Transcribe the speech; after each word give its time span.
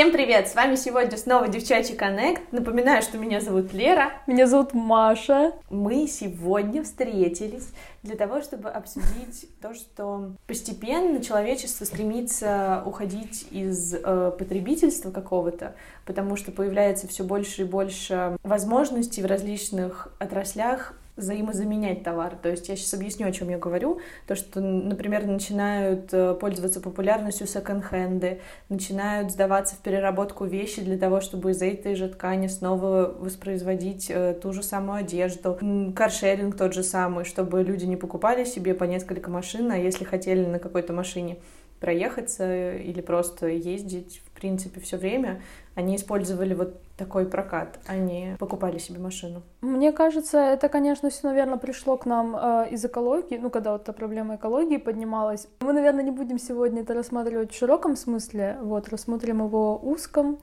Всем 0.00 0.12
привет! 0.12 0.48
С 0.48 0.54
вами 0.54 0.76
сегодня 0.76 1.14
снова 1.18 1.46
Девчачий 1.46 1.94
Коннект. 1.94 2.50
Напоминаю, 2.52 3.02
что 3.02 3.18
меня 3.18 3.38
зовут 3.42 3.74
Лера. 3.74 4.12
Меня 4.26 4.46
зовут 4.46 4.72
Маша. 4.72 5.52
Мы 5.68 6.06
сегодня 6.06 6.82
встретились 6.82 7.68
для 8.02 8.16
того, 8.16 8.40
чтобы 8.40 8.70
обсудить 8.70 9.46
то, 9.60 9.74
что 9.74 10.30
постепенно 10.46 11.22
человечество 11.22 11.84
стремится 11.84 12.82
уходить 12.86 13.46
из 13.50 13.92
э, 13.92 14.32
потребительства 14.38 15.10
какого-то, 15.10 15.74
потому 16.06 16.36
что 16.36 16.50
появляется 16.50 17.06
все 17.06 17.22
больше 17.22 17.60
и 17.60 17.64
больше 17.66 18.38
возможностей 18.42 19.20
в 19.20 19.26
различных 19.26 20.08
отраслях 20.18 20.94
взаимозаменять 21.20 22.02
товар. 22.02 22.36
То 22.42 22.48
есть 22.48 22.68
я 22.68 22.76
сейчас 22.76 22.92
объясню, 22.94 23.26
о 23.26 23.32
чем 23.32 23.48
я 23.50 23.58
говорю. 23.58 24.00
То, 24.26 24.34
что, 24.34 24.60
например, 24.60 25.26
начинают 25.26 26.12
э, 26.12 26.34
пользоваться 26.34 26.80
популярностью 26.80 27.46
секонд-хенды, 27.46 28.40
начинают 28.68 29.30
сдаваться 29.30 29.76
в 29.76 29.78
переработку 29.78 30.44
вещи 30.44 30.82
для 30.82 30.98
того, 30.98 31.20
чтобы 31.20 31.52
из 31.52 31.62
этой 31.62 31.94
же 31.94 32.08
ткани 32.08 32.48
снова 32.48 33.14
воспроизводить 33.18 34.10
э, 34.10 34.34
ту 34.34 34.52
же 34.52 34.62
самую 34.62 34.98
одежду. 35.00 35.58
Каршеринг 35.94 36.56
тот 36.56 36.74
же 36.74 36.82
самый, 36.82 37.24
чтобы 37.24 37.62
люди 37.62 37.84
не 37.84 37.96
покупали 37.96 38.44
себе 38.44 38.74
по 38.74 38.84
несколько 38.84 39.30
машин, 39.30 39.70
а 39.70 39.76
если 39.76 40.04
хотели 40.04 40.44
на 40.44 40.58
какой-то 40.58 40.92
машине 40.92 41.38
проехаться 41.80 42.74
или 42.74 43.00
просто 43.00 43.46
ездить, 43.46 44.22
принципе, 44.40 44.80
все 44.80 44.96
время, 44.96 45.42
они 45.74 45.96
использовали 45.96 46.54
вот 46.54 46.82
такой 46.96 47.26
прокат, 47.26 47.78
они 47.86 48.36
покупали 48.38 48.78
себе 48.78 48.98
машину. 48.98 49.42
Мне 49.60 49.92
кажется, 49.92 50.38
это, 50.38 50.68
конечно, 50.68 51.10
все, 51.10 51.28
наверное, 51.28 51.58
пришло 51.58 51.96
к 51.96 52.06
нам 52.06 52.36
э, 52.36 52.68
из 52.70 52.84
экологии, 52.84 53.38
ну, 53.38 53.50
когда 53.50 53.72
вот 53.72 53.82
эта 53.82 53.92
проблема 53.92 54.36
экологии 54.36 54.78
поднималась. 54.78 55.48
Мы, 55.60 55.72
наверное, 55.72 56.04
не 56.04 56.10
будем 56.10 56.38
сегодня 56.38 56.82
это 56.82 56.94
рассматривать 56.94 57.52
в 57.52 57.58
широком 57.58 57.96
смысле, 57.96 58.58
вот, 58.60 58.88
рассмотрим 58.88 59.44
его 59.44 59.78
узком, 59.78 60.38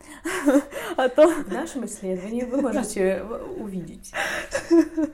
а 0.97 1.09
то... 1.09 1.27
В 1.27 1.51
нашем 1.51 1.85
исследовании 1.85 2.43
вы 2.43 2.61
можете 2.61 3.23
увидеть. 3.59 4.13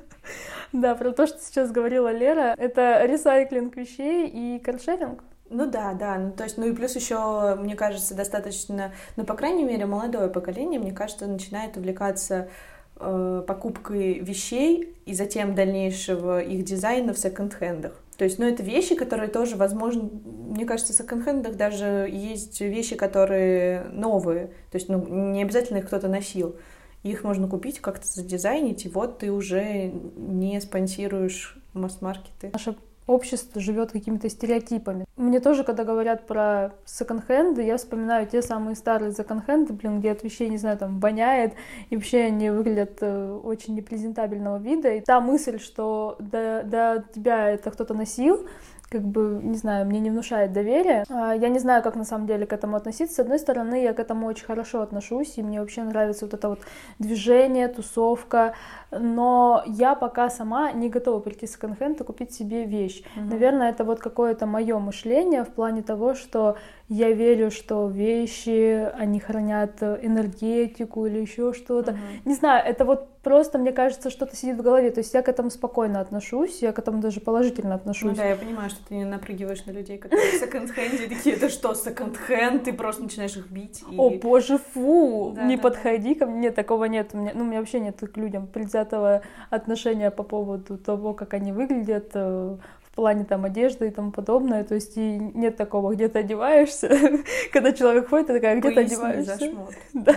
Да, 0.74 0.96
про 0.96 1.12
то, 1.12 1.28
что 1.28 1.38
сейчас 1.40 1.72
говорила 1.72 2.12
Лера, 2.12 2.56
это 2.58 3.06
ресайклинг 3.06 3.76
вещей 3.76 4.28
и 4.28 4.60
каршеринг. 4.60 5.24
Ну 5.54 5.70
да, 5.70 5.94
да, 5.94 6.18
ну 6.18 6.32
то 6.32 6.44
есть, 6.44 6.58
ну 6.58 6.66
и 6.66 6.74
плюс 6.74 6.96
еще, 6.96 7.56
мне 7.56 7.76
кажется, 7.76 8.16
достаточно, 8.16 8.92
ну 9.16 9.24
по 9.24 9.36
крайней 9.36 9.64
мере, 9.64 9.86
молодое 9.86 10.28
поколение, 10.28 10.80
мне 10.80 10.92
кажется, 10.92 11.28
начинает 11.28 11.78
увлекаться 11.78 12.50
э, 12.96 13.44
покупкой 13.46 14.20
вещей 14.20 14.96
и 15.06 15.14
затем 15.14 15.54
дальнейшего 15.54 16.42
их 16.42 16.66
дизайна 16.66 17.14
в 17.14 17.20
секонд-хендах. 17.20 17.94
То 18.18 18.26
есть, 18.26 18.40
ну, 18.40 18.46
это 18.46 18.64
вещи, 18.64 18.96
которые 18.96 19.30
тоже, 19.30 19.56
возможно, 19.56 20.10
мне 20.24 20.66
кажется, 20.66 20.94
в 20.94 20.96
секонд-хендах 20.96 21.56
даже 21.56 22.08
есть 22.12 22.62
вещи, 22.62 22.96
которые 22.96 23.86
новые. 23.92 24.48
То 24.72 24.76
есть, 24.78 24.90
ну, 24.90 25.06
не 25.08 25.44
обязательно 25.44 25.80
их 25.80 25.88
кто-то 25.88 26.08
носил. 26.08 26.56
Их 27.04 27.24
можно 27.24 27.48
купить, 27.48 27.80
как-то 27.80 28.08
задизайнить, 28.08 28.86
и 28.86 28.90
вот 28.90 29.20
ты 29.20 29.32
уже 29.32 29.92
не 30.16 30.62
спонсируешь 30.62 31.58
масс-маркеты. 31.74 32.52
Наша 32.54 32.76
общество 33.08 33.62
живет 33.62 33.92
какими-то 33.92 34.30
стереотипами. 34.30 35.06
Мне 35.16 35.40
тоже, 35.40 35.64
когда 35.64 35.84
говорят 35.84 36.26
про 36.26 36.74
секонд-хенды, 36.86 37.64
я 37.64 37.78
вспоминаю 37.78 38.28
те 38.28 38.42
самые 38.42 38.76
старые 38.76 39.12
секонд-хенды, 39.12 39.74
блин, 39.74 40.00
где 40.00 40.12
от 40.12 40.24
вещей, 40.24 40.50
не 40.50 40.58
знаю, 40.58 40.78
там 40.78 41.00
воняет, 41.00 41.54
и 41.90 41.96
вообще 41.96 42.26
они 42.26 42.50
выглядят 42.50 42.98
э, 43.02 43.40
очень 43.44 43.76
непрезентабельного 43.76 44.58
вида. 44.58 44.90
И 44.90 45.02
та 45.02 45.22
мысль, 45.22 45.60
что 45.60 46.16
до, 46.20 46.64
до 46.64 47.04
тебя 47.14 47.50
это 47.50 47.72
кто-то 47.72 47.94
носил, 47.94 48.48
как 48.94 49.02
бы, 49.02 49.40
не 49.42 49.58
знаю, 49.58 49.88
мне 49.88 50.00
не 50.00 50.12
внушает 50.12 50.54
доверия. 50.54 51.04
А, 51.10 51.34
я 51.34 51.50
не 51.50 51.58
знаю, 51.58 51.82
как 51.82 51.96
на 51.96 52.06
самом 52.06 52.28
деле 52.28 52.46
к 52.46 52.54
этому 52.54 52.76
относиться. 52.76 53.16
С 53.16 53.20
одной 53.20 53.40
стороны, 53.40 53.82
я 53.82 53.92
к 53.94 54.00
этому 54.00 54.28
очень 54.28 54.46
хорошо 54.46 54.82
отношусь, 54.82 55.38
и 55.38 55.42
мне 55.42 55.60
вообще 55.60 55.82
нравится 55.82 56.26
вот 56.26 56.36
это 56.36 56.50
вот 56.50 56.60
движение, 57.00 57.70
тусовка, 57.70 58.54
но 58.92 59.64
я 59.66 59.96
пока 59.96 60.30
сама 60.30 60.72
не 60.74 60.90
готова 60.90 61.20
прийти 61.22 61.48
в 61.48 61.50
секонд-хенд 61.50 62.02
и 62.02 62.04
купить 62.04 62.36
себе 62.36 62.66
вещь. 62.66 62.93
Mm-hmm. 63.02 63.30
Наверное, 63.30 63.70
это 63.72 63.84
вот 63.84 64.00
какое-то 64.00 64.46
мое 64.46 64.78
мышление 64.80 65.44
в 65.44 65.50
плане 65.50 65.82
того, 65.82 66.14
что 66.14 66.58
я 66.90 67.12
верю, 67.12 67.50
что 67.50 67.88
вещи, 67.88 68.90
они 68.98 69.20
хранят 69.20 69.82
энергетику 69.82 71.06
или 71.06 71.20
еще 71.20 71.54
что-то. 71.54 71.92
Mm-hmm. 71.92 72.22
Не 72.26 72.34
знаю, 72.36 72.64
это 72.66 72.86
вот 72.86 73.10
просто, 73.24 73.58
мне 73.58 73.72
кажется, 73.72 74.10
что-то 74.10 74.36
сидит 74.36 74.58
в 74.58 74.62
голове. 74.62 74.92
То 74.92 75.00
есть 75.00 75.14
я 75.14 75.22
к 75.22 75.30
этому 75.30 75.50
спокойно 75.50 76.02
отношусь, 76.02 76.62
я 76.62 76.74
к 76.74 76.80
этому 76.80 77.02
даже 77.02 77.22
положительно 77.22 77.76
отношусь. 77.76 78.12
Ну 78.12 78.18
да, 78.18 78.26
я 78.26 78.36
понимаю, 78.36 78.70
что 78.70 78.86
ты 78.88 78.96
не 78.96 79.06
напрыгиваешь 79.06 79.66
на 79.66 79.72
людей, 79.72 79.98
которые 79.98 80.32
в 80.32 80.36
секонд-хенде 80.36 81.08
такие, 81.08 81.36
это 81.36 81.50
что, 81.50 81.74
секонд-хенд? 81.74 82.64
Ты 82.64 82.74
просто 82.74 83.04
начинаешь 83.04 83.36
их 83.38 83.50
бить. 83.50 83.84
О 83.98 84.10
боже, 84.12 84.58
фу! 84.58 85.36
Не 85.42 85.58
подходи 85.58 86.16
ко 86.16 86.26
мне, 86.26 86.52
такого 86.52 86.86
нет. 86.86 87.14
Ну, 87.14 87.32
у 87.34 87.44
меня 87.46 87.60
вообще 87.60 87.80
нет 87.80 88.00
к 88.00 88.18
людям 88.18 88.46
предвзятого 88.48 89.22
отношения 89.50 90.12
по 90.12 90.24
поводу 90.24 90.78
того, 90.78 91.14
как 91.14 91.34
они 91.34 91.54
выглядят, 91.54 92.12
э, 92.14 92.58
в 92.94 92.96
плане 92.96 93.26
там 93.26 93.44
одежды 93.44 93.88
и 93.88 93.90
тому 93.92 94.12
подобное. 94.12 94.64
То 94.64 94.76
есть 94.76 94.98
и 94.98 95.18
нет 95.18 95.58
такого, 95.58 95.96
где 95.96 96.10
ты 96.10 96.20
одеваешься. 96.20 96.90
Когда 97.52 97.72
человек 97.72 98.08
ходит, 98.08 98.28
ты 98.28 98.34
такая, 98.36 98.60
где 98.60 98.70
ты 98.70 98.82
одеваешься? 98.82 99.40
Да. 99.94 100.16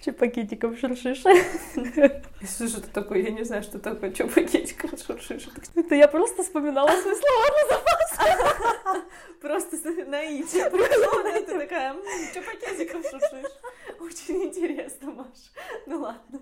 Че 0.00 0.12
пакетиком 0.12 0.76
шуршишь? 0.76 1.20
Что 1.20 2.66
же 2.66 2.78
это 2.78 2.90
такое? 2.92 3.18
Я 3.18 3.30
не 3.30 3.44
знаю, 3.44 3.62
что 3.62 3.78
такое. 3.78 4.10
Че 4.10 4.26
пакетиком 4.26 4.90
шуршишь? 4.98 5.48
Это 5.76 5.94
я 5.94 6.08
просто 6.08 6.42
вспоминала 6.42 6.88
свои 6.88 7.14
слова 7.14 7.46
на 7.56 7.68
запас. 7.68 9.04
Просто 9.40 9.76
наитие. 10.06 10.68
Ты 10.68 11.58
такая, 11.58 11.94
че 12.34 12.42
пакетиком 12.42 13.02
шуршишь? 13.04 13.52
Очень 14.00 14.44
интересно, 14.46 15.12
Маша. 15.12 15.50
Ну 15.86 16.00
ладно. 16.00 16.40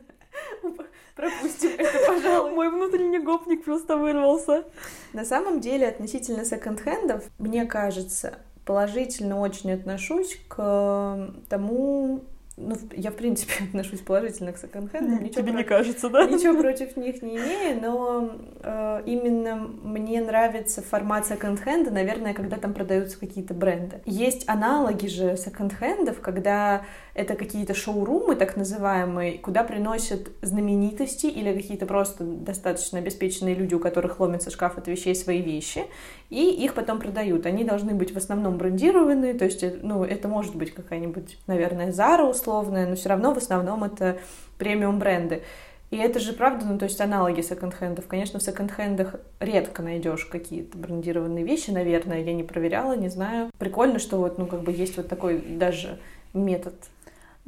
Пропустим 1.16 1.70
это, 1.76 1.98
пожалуй. 2.06 2.52
Мой 2.52 2.70
внутренний 2.70 3.18
гопник 3.18 3.64
просто 3.64 3.96
вырвался. 3.96 4.64
На 5.12 5.24
самом 5.24 5.60
деле, 5.60 5.88
относительно 5.88 6.44
секонд-хендов, 6.44 7.24
мне 7.38 7.66
кажется, 7.66 8.38
положительно 8.64 9.40
очень 9.40 9.72
отношусь 9.72 10.38
к 10.46 11.32
тому, 11.48 12.22
ну, 12.58 12.76
я, 12.92 13.10
в 13.10 13.14
принципе, 13.14 13.64
отношусь 13.68 14.00
положительно 14.00 14.52
к 14.52 14.58
секонд-хендам. 14.58 15.24
Ничего 15.24 15.40
Тебе 15.40 15.52
против, 15.52 15.56
не 15.56 15.64
кажется, 15.64 16.10
да? 16.10 16.24
Ничего 16.26 16.56
против 16.62 16.96
них 16.96 17.22
не 17.22 17.36
имею, 17.36 17.80
но 17.80 18.30
э, 18.62 19.02
именно 19.06 19.56
мне 19.56 20.20
нравится 20.20 20.82
формат 20.82 21.26
секонд-хенда, 21.26 21.90
наверное, 21.90 22.34
когда 22.34 22.58
там 22.58 22.74
продаются 22.74 23.18
какие-то 23.18 23.54
бренды. 23.54 24.02
Есть 24.04 24.48
аналоги 24.48 25.06
же 25.06 25.36
секонд-хендов, 25.36 26.20
когда 26.20 26.82
это 27.18 27.34
какие-то 27.34 27.74
шоурумы, 27.74 28.36
так 28.36 28.56
называемые, 28.56 29.38
куда 29.38 29.64
приносят 29.64 30.28
знаменитости 30.40 31.26
или 31.26 31.52
какие-то 31.52 31.84
просто 31.84 32.22
достаточно 32.22 33.00
обеспеченные 33.00 33.56
люди, 33.56 33.74
у 33.74 33.80
которых 33.80 34.20
ломится 34.20 34.50
шкаф 34.50 34.78
от 34.78 34.86
вещей 34.86 35.16
свои 35.16 35.42
вещи, 35.42 35.84
и 36.30 36.48
их 36.64 36.74
потом 36.74 37.00
продают. 37.00 37.44
Они 37.44 37.64
должны 37.64 37.92
быть 37.92 38.14
в 38.14 38.16
основном 38.16 38.56
брендированные, 38.56 39.34
то 39.34 39.44
есть, 39.44 39.64
э, 39.64 39.80
ну, 39.82 40.04
это 40.04 40.28
может 40.28 40.54
быть 40.54 40.72
какая-нибудь, 40.72 41.38
наверное, 41.48 41.90
Zara 41.90 42.22
условная, 42.22 42.86
но 42.86 42.94
все 42.94 43.08
равно 43.08 43.34
в 43.34 43.38
основном 43.38 43.82
это 43.82 44.18
премиум 44.56 45.00
бренды. 45.00 45.42
И 45.90 45.96
это 45.96 46.20
же 46.20 46.34
правда, 46.34 46.66
ну 46.66 46.78
то 46.78 46.84
есть 46.84 47.00
аналоги 47.00 47.40
секонд-хендов. 47.40 48.06
Конечно, 48.06 48.38
в 48.38 48.42
секонд-хендах 48.42 49.16
редко 49.40 49.82
найдешь 49.82 50.26
какие-то 50.26 50.76
брендированные 50.78 51.44
вещи, 51.44 51.70
наверное, 51.70 52.22
я 52.22 52.34
не 52.34 52.44
проверяла, 52.44 52.94
не 52.94 53.08
знаю. 53.08 53.50
Прикольно, 53.58 53.98
что 53.98 54.18
вот, 54.18 54.38
ну 54.38 54.46
как 54.46 54.60
бы 54.60 54.70
есть 54.70 54.98
вот 54.98 55.08
такой 55.08 55.38
даже 55.38 55.98
метод 56.34 56.74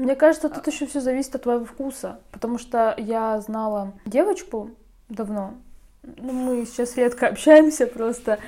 мне 0.01 0.17
кажется, 0.17 0.49
тут 0.49 0.67
еще 0.67 0.87
все 0.87 1.01
зависит 1.01 1.35
от 1.35 1.43
твоего 1.43 1.67
вкуса, 1.67 2.21
потому 2.33 2.57
что 2.57 2.95
я 2.97 3.39
знала 3.41 3.93
девочку 4.07 4.71
давно, 5.11 5.55
ну, 6.03 6.33
мы 6.33 6.67
сейчас 6.67 6.97
редко 6.97 7.29
общаемся 7.29 7.87
просто, 7.87 8.39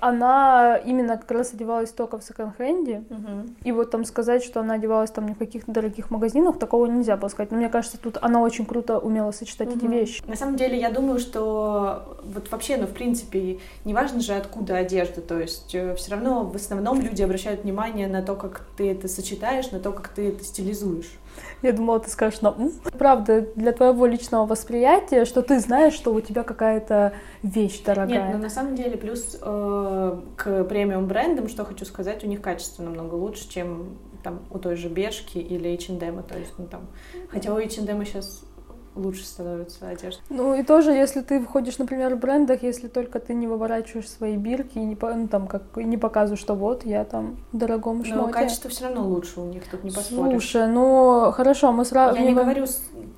она 0.00 0.76
именно 0.76 1.16
как 1.16 1.30
раз 1.30 1.52
одевалась 1.54 1.90
только 1.90 2.18
в 2.18 2.24
секонд-хенде. 2.24 3.04
Угу. 3.10 3.46
И 3.64 3.72
вот 3.72 3.90
там 3.90 4.04
сказать, 4.04 4.42
что 4.42 4.60
она 4.60 4.74
одевалась 4.74 5.10
там 5.10 5.26
не 5.26 5.34
в 5.34 5.38
каких-то 5.38 5.70
дорогих 5.70 6.10
магазинах, 6.10 6.58
такого 6.58 6.86
нельзя 6.86 7.16
было 7.16 7.28
сказать. 7.28 7.52
Но 7.52 7.58
мне 7.58 7.68
кажется, 7.68 7.98
тут 7.98 8.18
она 8.20 8.40
очень 8.40 8.66
круто 8.66 8.98
умела 8.98 9.30
сочетать 9.30 9.68
угу. 9.68 9.78
эти 9.78 9.86
вещи. 9.86 10.22
На 10.26 10.34
самом 10.34 10.56
деле, 10.56 10.78
я 10.78 10.90
думаю, 10.90 11.20
что 11.20 12.18
вот 12.24 12.50
вообще, 12.50 12.76
ну, 12.76 12.86
в 12.86 12.92
принципе, 12.92 13.60
неважно 13.84 14.20
же, 14.20 14.32
откуда 14.32 14.78
одежда. 14.78 15.20
То 15.20 15.38
есть 15.38 15.74
э, 15.74 15.94
все 15.94 16.10
равно 16.12 16.44
в 16.44 16.56
основном 16.56 17.00
люди 17.00 17.22
обращают 17.22 17.62
внимание 17.62 18.08
на 18.08 18.22
то, 18.22 18.34
как 18.34 18.62
ты 18.76 18.90
это 18.90 19.06
сочетаешь, 19.06 19.70
на 19.70 19.78
то, 19.78 19.92
как 19.92 20.08
ты 20.08 20.28
это 20.28 20.42
стилизуешь. 20.42 21.18
Я 21.62 21.72
думала, 21.72 22.00
ты 22.00 22.10
скажешь 22.10 22.40
на 22.40 22.48
«м». 22.48 22.72
Правда, 22.98 23.46
для 23.54 23.72
твоего 23.72 24.06
личного 24.06 24.46
восприятия, 24.46 25.24
что 25.24 25.42
ты 25.42 25.60
знаешь, 25.60 25.94
что 25.94 26.12
у 26.12 26.20
тебя 26.20 26.42
какая-то 26.42 27.12
вещь 27.42 27.80
дорогая. 27.82 28.26
Нет, 28.26 28.34
но 28.34 28.38
на 28.38 28.50
самом 28.50 28.74
деле 28.74 28.96
плюс 28.96 29.38
э, 29.40 30.20
к 30.36 30.64
премиум 30.64 31.06
брендам, 31.06 31.48
что 31.48 31.64
хочу 31.64 31.84
сказать, 31.84 32.24
у 32.24 32.26
них 32.26 32.40
качество 32.40 32.82
намного 32.82 33.14
лучше, 33.14 33.48
чем 33.48 33.98
там 34.22 34.40
у 34.50 34.58
той 34.58 34.76
же 34.76 34.88
Бершки 34.88 35.38
или 35.38 35.68
H&M, 35.74 36.22
то 36.22 36.38
есть, 36.38 36.52
ну 36.58 36.66
там, 36.66 36.88
хотя 37.30 37.52
у 37.54 37.58
H&M 37.58 38.04
сейчас 38.04 38.42
лучше 38.98 39.24
становится 39.24 39.88
одежда. 39.88 40.20
Ну 40.28 40.54
и 40.54 40.62
тоже, 40.62 40.92
если 40.92 41.20
ты 41.20 41.40
входишь, 41.40 41.78
например, 41.78 42.14
в 42.14 42.18
брендах, 42.18 42.62
если 42.62 42.88
только 42.88 43.20
ты 43.20 43.34
не 43.34 43.46
выворачиваешь 43.46 44.08
свои 44.08 44.36
бирки 44.36 44.78
и 44.78 44.84
не, 44.84 44.96
ну, 45.00 45.28
там, 45.28 45.46
как, 45.46 45.62
не 45.76 45.96
показываешь, 45.96 46.40
что 46.40 46.54
вот 46.54 46.84
я 46.84 47.04
там 47.04 47.36
в 47.52 47.56
дорогом 47.56 48.04
шмоте. 48.04 48.20
Но 48.20 48.28
качество 48.28 48.70
все 48.70 48.84
равно 48.86 49.06
лучше 49.06 49.40
у 49.40 49.46
них, 49.46 49.62
тут 49.70 49.84
не 49.84 49.90
поспоришь. 49.90 50.42
Слушай, 50.42 50.68
ну 50.68 51.30
хорошо, 51.32 51.72
мы 51.72 51.84
сразу... 51.84 52.16
Я 52.16 52.26
не 52.26 52.34
говорю 52.34 52.66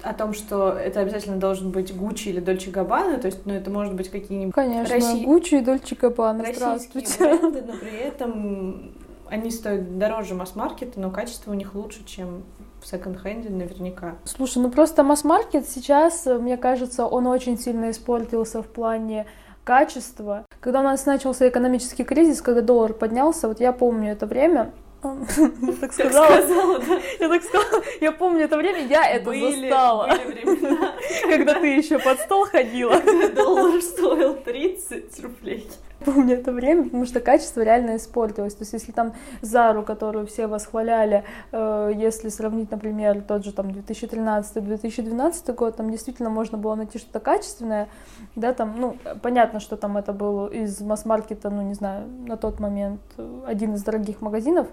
о 0.03 0.15
том, 0.15 0.33
что 0.35 0.71
это 0.73 1.01
обязательно 1.01 1.37
должен 1.37 1.71
быть 1.71 1.97
Гуччи 1.97 2.29
или 2.29 2.41
Дольче 2.41 2.71
Габбана, 2.71 3.19
то 3.19 3.27
есть, 3.27 3.45
ну, 3.47 3.55
это 3.55 3.71
может 3.71 3.95
быть 3.95 4.11
какие-нибудь... 4.11 4.55
Конечно, 4.55 4.95
Росси... 4.95 5.25
Гуччи 5.25 5.57
и 5.57 5.61
Дольче 5.61 5.97
Габбана, 5.97 6.45
здравствуйте. 6.53 7.19
бренды, 7.19 7.63
но 7.63 7.73
при 7.79 7.97
этом 7.99 8.93
они 9.29 9.51
стоят 9.51 9.99
дороже 9.99 10.35
масс-маркета, 10.35 11.01
но 11.01 11.11
качество 11.11 11.53
у 11.53 11.55
них 11.55 11.75
лучше, 11.75 12.05
чем 12.05 12.43
в 12.81 12.87
секонд-хенде 12.87 13.51
наверняка. 13.51 14.17
Слушай, 14.25 14.59
ну 14.59 14.71
просто 14.71 15.03
масс-маркет 15.03 15.69
сейчас, 15.69 16.27
мне 16.27 16.57
кажется, 16.57 17.07
он 17.07 17.27
очень 17.27 17.59
сильно 17.59 17.91
испортился 17.91 18.63
в 18.63 18.67
плане 18.67 19.27
качества. 19.65 20.47
Когда 20.61 20.81
у 20.81 20.83
нас 20.83 21.07
начался 21.07 21.49
экономический 21.49 22.05
кризис, 22.05 22.43
когда 22.43 22.61
доллар 22.63 22.93
поднялся, 22.93 23.49
вот 23.49 23.61
я 23.61 23.73
помню 23.73 24.13
это 24.13 24.27
время, 24.27 24.73
я 25.03 25.73
так 25.81 25.93
сказала. 25.93 26.27
сказала 26.27 26.79
да. 26.79 27.01
Я 27.19 27.29
так 27.29 27.43
сказала. 27.43 27.83
Я 28.01 28.13
помню 28.13 28.45
это 28.45 28.57
время, 28.57 28.87
я 28.87 29.09
это 29.09 29.27
были, 29.27 29.63
застала. 29.63 30.09
Были 30.09 30.45
времена. 30.45 30.93
Когда 31.23 31.55
ты 31.55 31.67
еще 31.69 31.99
под 31.99 32.21
стол 32.21 32.47
ходила. 32.47 32.99
Когда 32.99 33.29
доллар 33.29 33.81
стоил 33.81 34.35
30 34.35 35.21
рублей 35.21 35.71
помню 36.05 36.37
это 36.37 36.53
время, 36.53 36.85
потому 36.85 37.07
что 37.07 37.21
качество 37.21 37.61
реально 37.61 37.97
испортилось. 37.97 38.55
То 38.55 38.63
есть 38.63 38.73
если 38.73 38.93
там 38.93 39.15
Зару, 39.43 39.83
которую 39.83 40.27
все 40.27 40.47
восхваляли, 40.47 41.25
э, 41.53 41.93
если 41.95 42.29
сравнить, 42.29 42.71
например, 42.71 43.23
тот 43.23 43.45
же 43.45 43.53
там 43.53 43.69
2013-2012 43.69 45.55
год, 45.55 45.77
там 45.77 45.91
действительно 45.91 46.31
можно 46.31 46.59
было 46.59 46.75
найти 46.75 46.99
что-то 46.99 47.21
качественное, 47.21 47.89
да, 48.37 48.53
там, 48.53 48.75
ну, 48.79 48.97
понятно, 49.23 49.61
что 49.61 49.77
там 49.77 49.97
это 49.97 50.13
был 50.13 50.47
из 50.47 50.81
масс-маркета, 50.81 51.51
ну, 51.51 51.63
не 51.63 51.75
знаю, 51.75 52.07
на 52.27 52.37
тот 52.37 52.61
момент 52.61 53.01
один 53.47 53.75
из 53.75 53.83
дорогих 53.83 54.21
магазинов, 54.21 54.69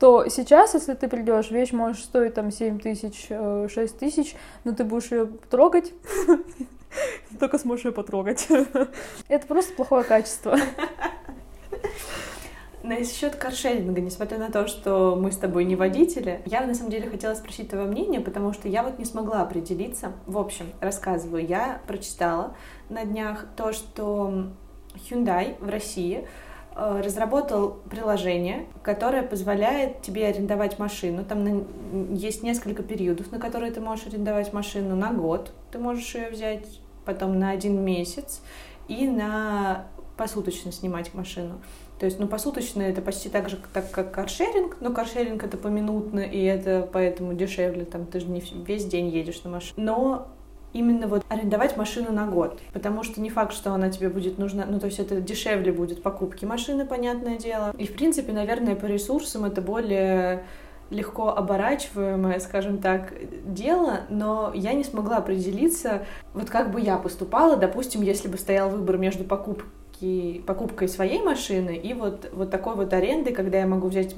то 0.00 0.26
сейчас, 0.28 0.72
если 0.72 0.94
ты 0.94 1.08
придешь, 1.08 1.50
вещь 1.50 1.72
может 1.72 2.02
стоить 2.02 2.32
там 2.32 2.50
7 2.50 2.78
тысяч, 2.78 3.28
6 3.28 3.30
э, 3.30 3.98
тысяч, 3.98 4.34
но 4.64 4.72
ты 4.72 4.82
будешь 4.82 5.12
ее 5.12 5.26
трогать, 5.50 5.92
только 7.38 7.58
сможешь 7.58 7.84
ее 7.86 7.92
потрогать. 7.92 8.48
Это 9.28 9.46
просто 9.46 9.74
плохое 9.74 10.04
качество. 10.04 10.56
Насчет 12.82 13.36
каршеринга, 13.36 14.00
несмотря 14.00 14.38
на 14.38 14.50
то, 14.50 14.66
что 14.66 15.14
мы 15.14 15.32
с 15.32 15.36
тобой 15.36 15.64
не 15.64 15.76
водители, 15.76 16.40
я 16.46 16.62
на 16.62 16.74
самом 16.74 16.90
деле 16.90 17.10
хотела 17.10 17.34
спросить 17.34 17.68
твое 17.68 17.84
мнение, 17.84 18.20
потому 18.20 18.54
что 18.54 18.68
я 18.68 18.82
вот 18.82 18.98
не 18.98 19.04
смогла 19.04 19.42
определиться. 19.42 20.12
В 20.26 20.38
общем, 20.38 20.72
рассказываю, 20.80 21.46
я 21.46 21.82
прочитала 21.86 22.56
на 22.88 23.04
днях 23.04 23.44
то, 23.54 23.74
что 23.74 24.46
Hyundai 24.94 25.62
в 25.62 25.68
России 25.68 26.26
э, 26.74 27.02
разработал 27.04 27.80
приложение, 27.90 28.66
которое 28.82 29.24
позволяет 29.24 30.00
тебе 30.00 30.26
арендовать 30.26 30.78
машину. 30.78 31.22
Там 31.26 31.66
есть 32.14 32.42
несколько 32.42 32.82
периодов, 32.82 33.30
на 33.30 33.38
которые 33.38 33.72
ты 33.72 33.80
можешь 33.80 34.06
арендовать 34.06 34.54
машину 34.54 34.96
на 34.96 35.12
год. 35.12 35.52
Ты 35.70 35.78
можешь 35.78 36.14
ее 36.14 36.30
взять 36.30 36.80
потом 37.04 37.38
на 37.38 37.50
один 37.50 37.82
месяц 37.82 38.42
и 38.88 39.06
на 39.06 39.86
посуточно 40.16 40.70
снимать 40.70 41.14
машину. 41.14 41.60
То 41.98 42.06
есть, 42.06 42.18
ну, 42.18 42.26
посуточно 42.26 42.82
это 42.82 43.02
почти 43.02 43.28
так 43.28 43.48
же, 43.48 43.58
так 43.72 43.90
как 43.90 44.10
каршеринг, 44.12 44.78
но 44.80 44.90
каршеринг 44.90 45.42
это 45.44 45.56
поминутно, 45.56 46.20
и 46.20 46.42
это 46.42 46.88
поэтому 46.90 47.34
дешевле, 47.34 47.84
там, 47.84 48.06
ты 48.06 48.20
же 48.20 48.26
не 48.26 48.40
весь 48.40 48.86
день 48.86 49.08
едешь 49.08 49.42
на 49.44 49.50
машине. 49.50 49.74
Но 49.76 50.28
именно 50.72 51.08
вот 51.08 51.24
арендовать 51.28 51.76
машину 51.76 52.12
на 52.12 52.26
год, 52.26 52.60
потому 52.72 53.02
что 53.02 53.20
не 53.20 53.28
факт, 53.28 53.52
что 53.52 53.72
она 53.72 53.90
тебе 53.90 54.08
будет 54.08 54.38
нужна, 54.38 54.66
ну, 54.66 54.78
то 54.78 54.86
есть 54.86 54.98
это 54.98 55.20
дешевле 55.20 55.72
будет 55.72 56.02
покупки 56.02 56.44
машины, 56.44 56.86
понятное 56.86 57.36
дело. 57.36 57.74
И, 57.76 57.86
в 57.86 57.94
принципе, 57.94 58.32
наверное, 58.32 58.76
по 58.76 58.86
ресурсам 58.86 59.44
это 59.44 59.60
более 59.60 60.44
легко 60.90 61.28
оборачиваемое, 61.28 62.40
скажем 62.40 62.78
так, 62.78 63.14
дело, 63.44 64.00
но 64.08 64.52
я 64.54 64.72
не 64.72 64.84
смогла 64.84 65.18
определиться, 65.18 66.04
вот 66.34 66.50
как 66.50 66.72
бы 66.72 66.80
я 66.80 66.98
поступала, 66.98 67.56
допустим, 67.56 68.02
если 68.02 68.28
бы 68.28 68.36
стоял 68.36 68.70
выбор 68.70 68.98
между 68.98 69.24
покупки, 69.24 70.42
покупкой 70.46 70.88
своей 70.88 71.22
машины 71.22 71.76
и 71.76 71.94
вот, 71.94 72.30
вот 72.32 72.50
такой 72.50 72.74
вот 72.74 72.92
арендой, 72.92 73.32
когда 73.32 73.58
я 73.58 73.66
могу 73.66 73.88
взять 73.88 74.16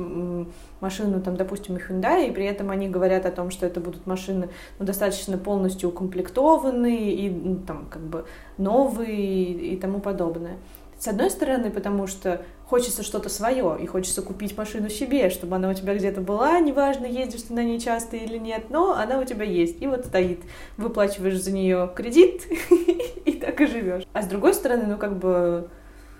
машину, 0.81 1.21
там, 1.21 1.37
допустим, 1.37 1.77
Hyundai, 1.77 2.29
и 2.29 2.31
при 2.31 2.47
этом 2.47 2.71
они 2.71 2.89
говорят 2.89 3.27
о 3.27 3.33
том, 3.33 3.51
что 3.51 3.67
это 3.67 3.81
будут 3.81 4.07
машины 4.07 4.49
ну, 4.79 4.87
достаточно 4.87 5.37
полностью 5.39 5.91
укомплектованные 5.91 7.13
и 7.15 7.31
ну, 7.31 7.57
там 7.67 7.87
как 7.91 8.03
бы 8.03 8.25
новые 8.57 9.53
и 9.53 9.77
тому 9.77 10.01
подобное. 10.01 10.57
С 11.03 11.09
одной 11.09 11.31
стороны, 11.31 11.73
потому 11.73 12.07
что 12.07 12.43
хочется 12.65 13.03
что-то 13.03 13.29
свое, 13.29 13.77
и 13.83 13.87
хочется 13.87 14.23
купить 14.23 14.57
машину 14.57 14.89
себе, 14.89 15.31
чтобы 15.31 15.57
она 15.57 15.69
у 15.69 15.75
тебя 15.75 15.97
где-то 15.97 16.21
была, 16.21 16.61
неважно, 16.61 17.07
ездишь 17.07 17.43
ты 17.43 17.55
на 17.55 17.65
ней 17.65 17.81
часто 17.81 18.17
или 18.17 18.39
нет, 18.39 18.67
но 18.71 18.93
она 18.93 19.19
у 19.19 19.25
тебя 19.25 19.45
есть, 19.45 19.83
и 19.83 19.89
вот 19.89 20.07
стоит. 20.07 20.45
Выплачиваешь 20.77 21.43
за 21.43 21.51
нее 21.51 21.91
кредит, 21.97 22.43
и 23.25 23.33
так 23.33 23.61
и 23.61 23.67
живешь. 23.67 24.05
А 24.13 24.23
с 24.23 24.29
другой 24.29 24.55
стороны, 24.55 24.85
ну 24.87 24.97
как 24.97 25.19
бы, 25.19 25.69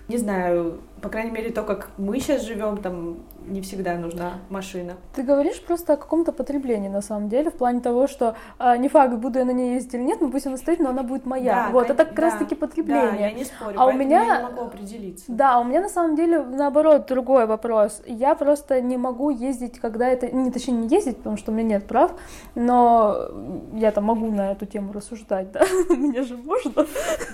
не 0.09 0.17
знаю, 0.17 0.81
по 1.03 1.09
крайней 1.09 1.31
мере, 1.31 1.51
то, 1.51 1.63
как 1.63 1.89
мы 1.97 2.17
сейчас 2.21 2.43
живем, 2.43 2.77
там 2.77 3.17
не 3.45 3.61
всегда 3.61 3.97
нужна 3.97 4.35
машина. 4.49 4.93
Ты 5.13 5.23
говоришь 5.23 5.61
просто 5.61 5.93
о 5.93 5.97
каком-то 5.97 6.31
потреблении, 6.31 6.87
на 6.87 7.01
самом 7.01 7.27
деле, 7.27 7.51
в 7.51 7.55
плане 7.55 7.81
того, 7.81 8.07
что 8.07 8.35
а, 8.57 8.77
не 8.77 8.87
факт, 8.87 9.13
буду 9.15 9.39
я 9.39 9.43
на 9.43 9.51
ней 9.51 9.73
ездить 9.73 9.95
или 9.95 10.01
нет, 10.01 10.21
но 10.21 10.31
пусть 10.31 10.47
она 10.47 10.55
стоит, 10.55 10.79
но 10.79 10.91
она 10.91 11.03
будет 11.03 11.25
моя. 11.25 11.65
Да, 11.65 11.69
вот, 11.71 11.89
это 11.89 12.05
как 12.05 12.15
да, 12.15 12.21
раз-таки 12.21 12.55
потребление. 12.55 13.11
Да, 13.11 13.17
я 13.17 13.33
не 13.33 13.43
спорю, 13.43 13.75
а 13.77 13.85
у 13.87 13.91
меня... 13.91 14.23
я 14.23 14.37
не 14.37 14.43
могу 14.43 14.61
определиться. 14.61 15.25
Да, 15.27 15.59
у 15.59 15.65
меня 15.65 15.81
на 15.81 15.89
самом 15.89 16.15
деле, 16.15 16.41
наоборот, 16.41 17.05
другой 17.05 17.47
вопрос. 17.47 18.01
Я 18.05 18.33
просто 18.35 18.79
не 18.79 18.95
могу 18.95 19.29
ездить, 19.29 19.79
когда 19.79 20.07
это... 20.07 20.33
Не, 20.33 20.51
точнее, 20.51 20.75
не 20.75 20.87
ездить, 20.87 21.17
потому 21.17 21.35
что 21.35 21.51
у 21.51 21.53
меня 21.53 21.67
нет 21.67 21.85
прав, 21.85 22.13
но 22.55 23.27
я 23.73 23.91
там 23.91 24.05
могу 24.05 24.31
на 24.31 24.53
эту 24.53 24.65
тему 24.65 24.93
рассуждать, 24.93 25.51
да? 25.51 25.63
Мне 25.89 26.23
же 26.23 26.37
можно. 26.37 26.85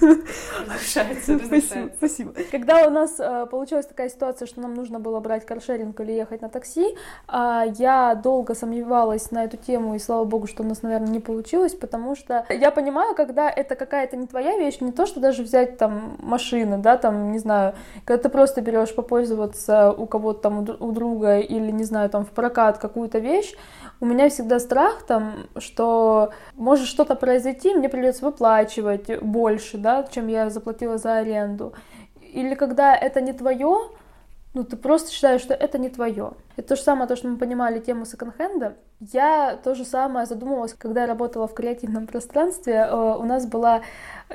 Разрешается. 0.67 1.39
Спасибо. 1.97 2.33
Когда 2.49 2.87
у 2.87 2.89
нас 2.89 3.19
а, 3.19 3.45
получилась 3.59 3.87
такая 3.87 4.07
ситуация, 4.07 4.45
что 4.45 4.61
нам 4.61 4.73
нужно 4.73 5.01
было 5.01 5.19
брать 5.19 5.45
каршеринг 5.45 5.99
или 5.99 6.13
ехать 6.13 6.41
на 6.41 6.47
такси. 6.47 6.95
А, 7.27 7.65
я 7.77 8.15
долго 8.15 8.55
сомневалась 8.55 9.31
на 9.31 9.43
эту 9.43 9.57
тему, 9.57 9.95
и 9.95 9.99
слава 9.99 10.23
богу, 10.23 10.47
что 10.47 10.63
у 10.63 10.65
нас, 10.65 10.81
наверное, 10.81 11.09
не 11.09 11.19
получилось, 11.19 11.73
потому 11.73 12.15
что 12.15 12.45
я 12.49 12.71
понимаю, 12.71 13.15
когда 13.15 13.49
это 13.49 13.75
какая-то 13.75 14.15
не 14.15 14.27
твоя 14.27 14.57
вещь, 14.57 14.79
не 14.79 14.93
то, 14.93 15.05
что 15.05 15.19
даже 15.19 15.43
взять 15.43 15.77
там 15.77 16.15
машины, 16.19 16.77
да, 16.77 16.95
там, 16.95 17.33
не 17.33 17.39
знаю, 17.39 17.73
когда 18.05 18.23
ты 18.23 18.29
просто 18.29 18.61
берешь 18.61 18.95
попользоваться 18.95 19.91
у 19.91 20.05
кого-то 20.05 20.39
там, 20.39 20.59
у 20.79 20.91
друга 20.93 21.39
или, 21.39 21.71
не 21.71 21.83
знаю, 21.83 22.09
там 22.09 22.23
в 22.23 22.29
прокат 22.29 22.77
какую-то 22.77 23.19
вещь, 23.19 23.57
у 23.99 24.05
меня 24.05 24.29
всегда 24.29 24.59
страх 24.59 25.03
там, 25.03 25.47
что 25.57 26.31
может 26.55 26.87
что-то 26.87 27.15
произойти, 27.15 27.73
мне 27.73 27.89
придется 27.89 28.23
выплачивать 28.23 29.21
больше, 29.21 29.77
да, 29.77 30.07
чем 30.09 30.27
я 30.27 30.49
заплатила 30.49 30.97
за 30.97 31.17
аренду. 31.17 31.73
Или 32.33 32.55
когда 32.55 32.95
это 32.95 33.21
не 33.21 33.33
твое, 33.33 33.89
ну, 34.53 34.63
ты 34.63 34.77
просто 34.77 35.11
считаешь, 35.11 35.41
что 35.41 35.53
это 35.53 35.77
не 35.77 35.89
твое. 35.89 36.33
Это 36.59 36.69
то 36.69 36.75
же 36.75 36.81
самое, 36.81 37.07
то, 37.07 37.15
что 37.15 37.29
мы 37.29 37.37
понимали 37.37 37.79
тему 37.79 38.03
секонд-хенда. 38.03 38.75
Я 38.99 39.57
то 39.63 39.75
же 39.75 39.85
самое 39.85 40.25
задумывалась, 40.25 40.73
когда 40.73 41.01
я 41.03 41.07
работала 41.07 41.47
в 41.47 41.53
креативном 41.53 42.05
пространстве. 42.05 42.73
Э, 42.73 43.15
у 43.17 43.23
нас 43.23 43.45
была 43.45 43.81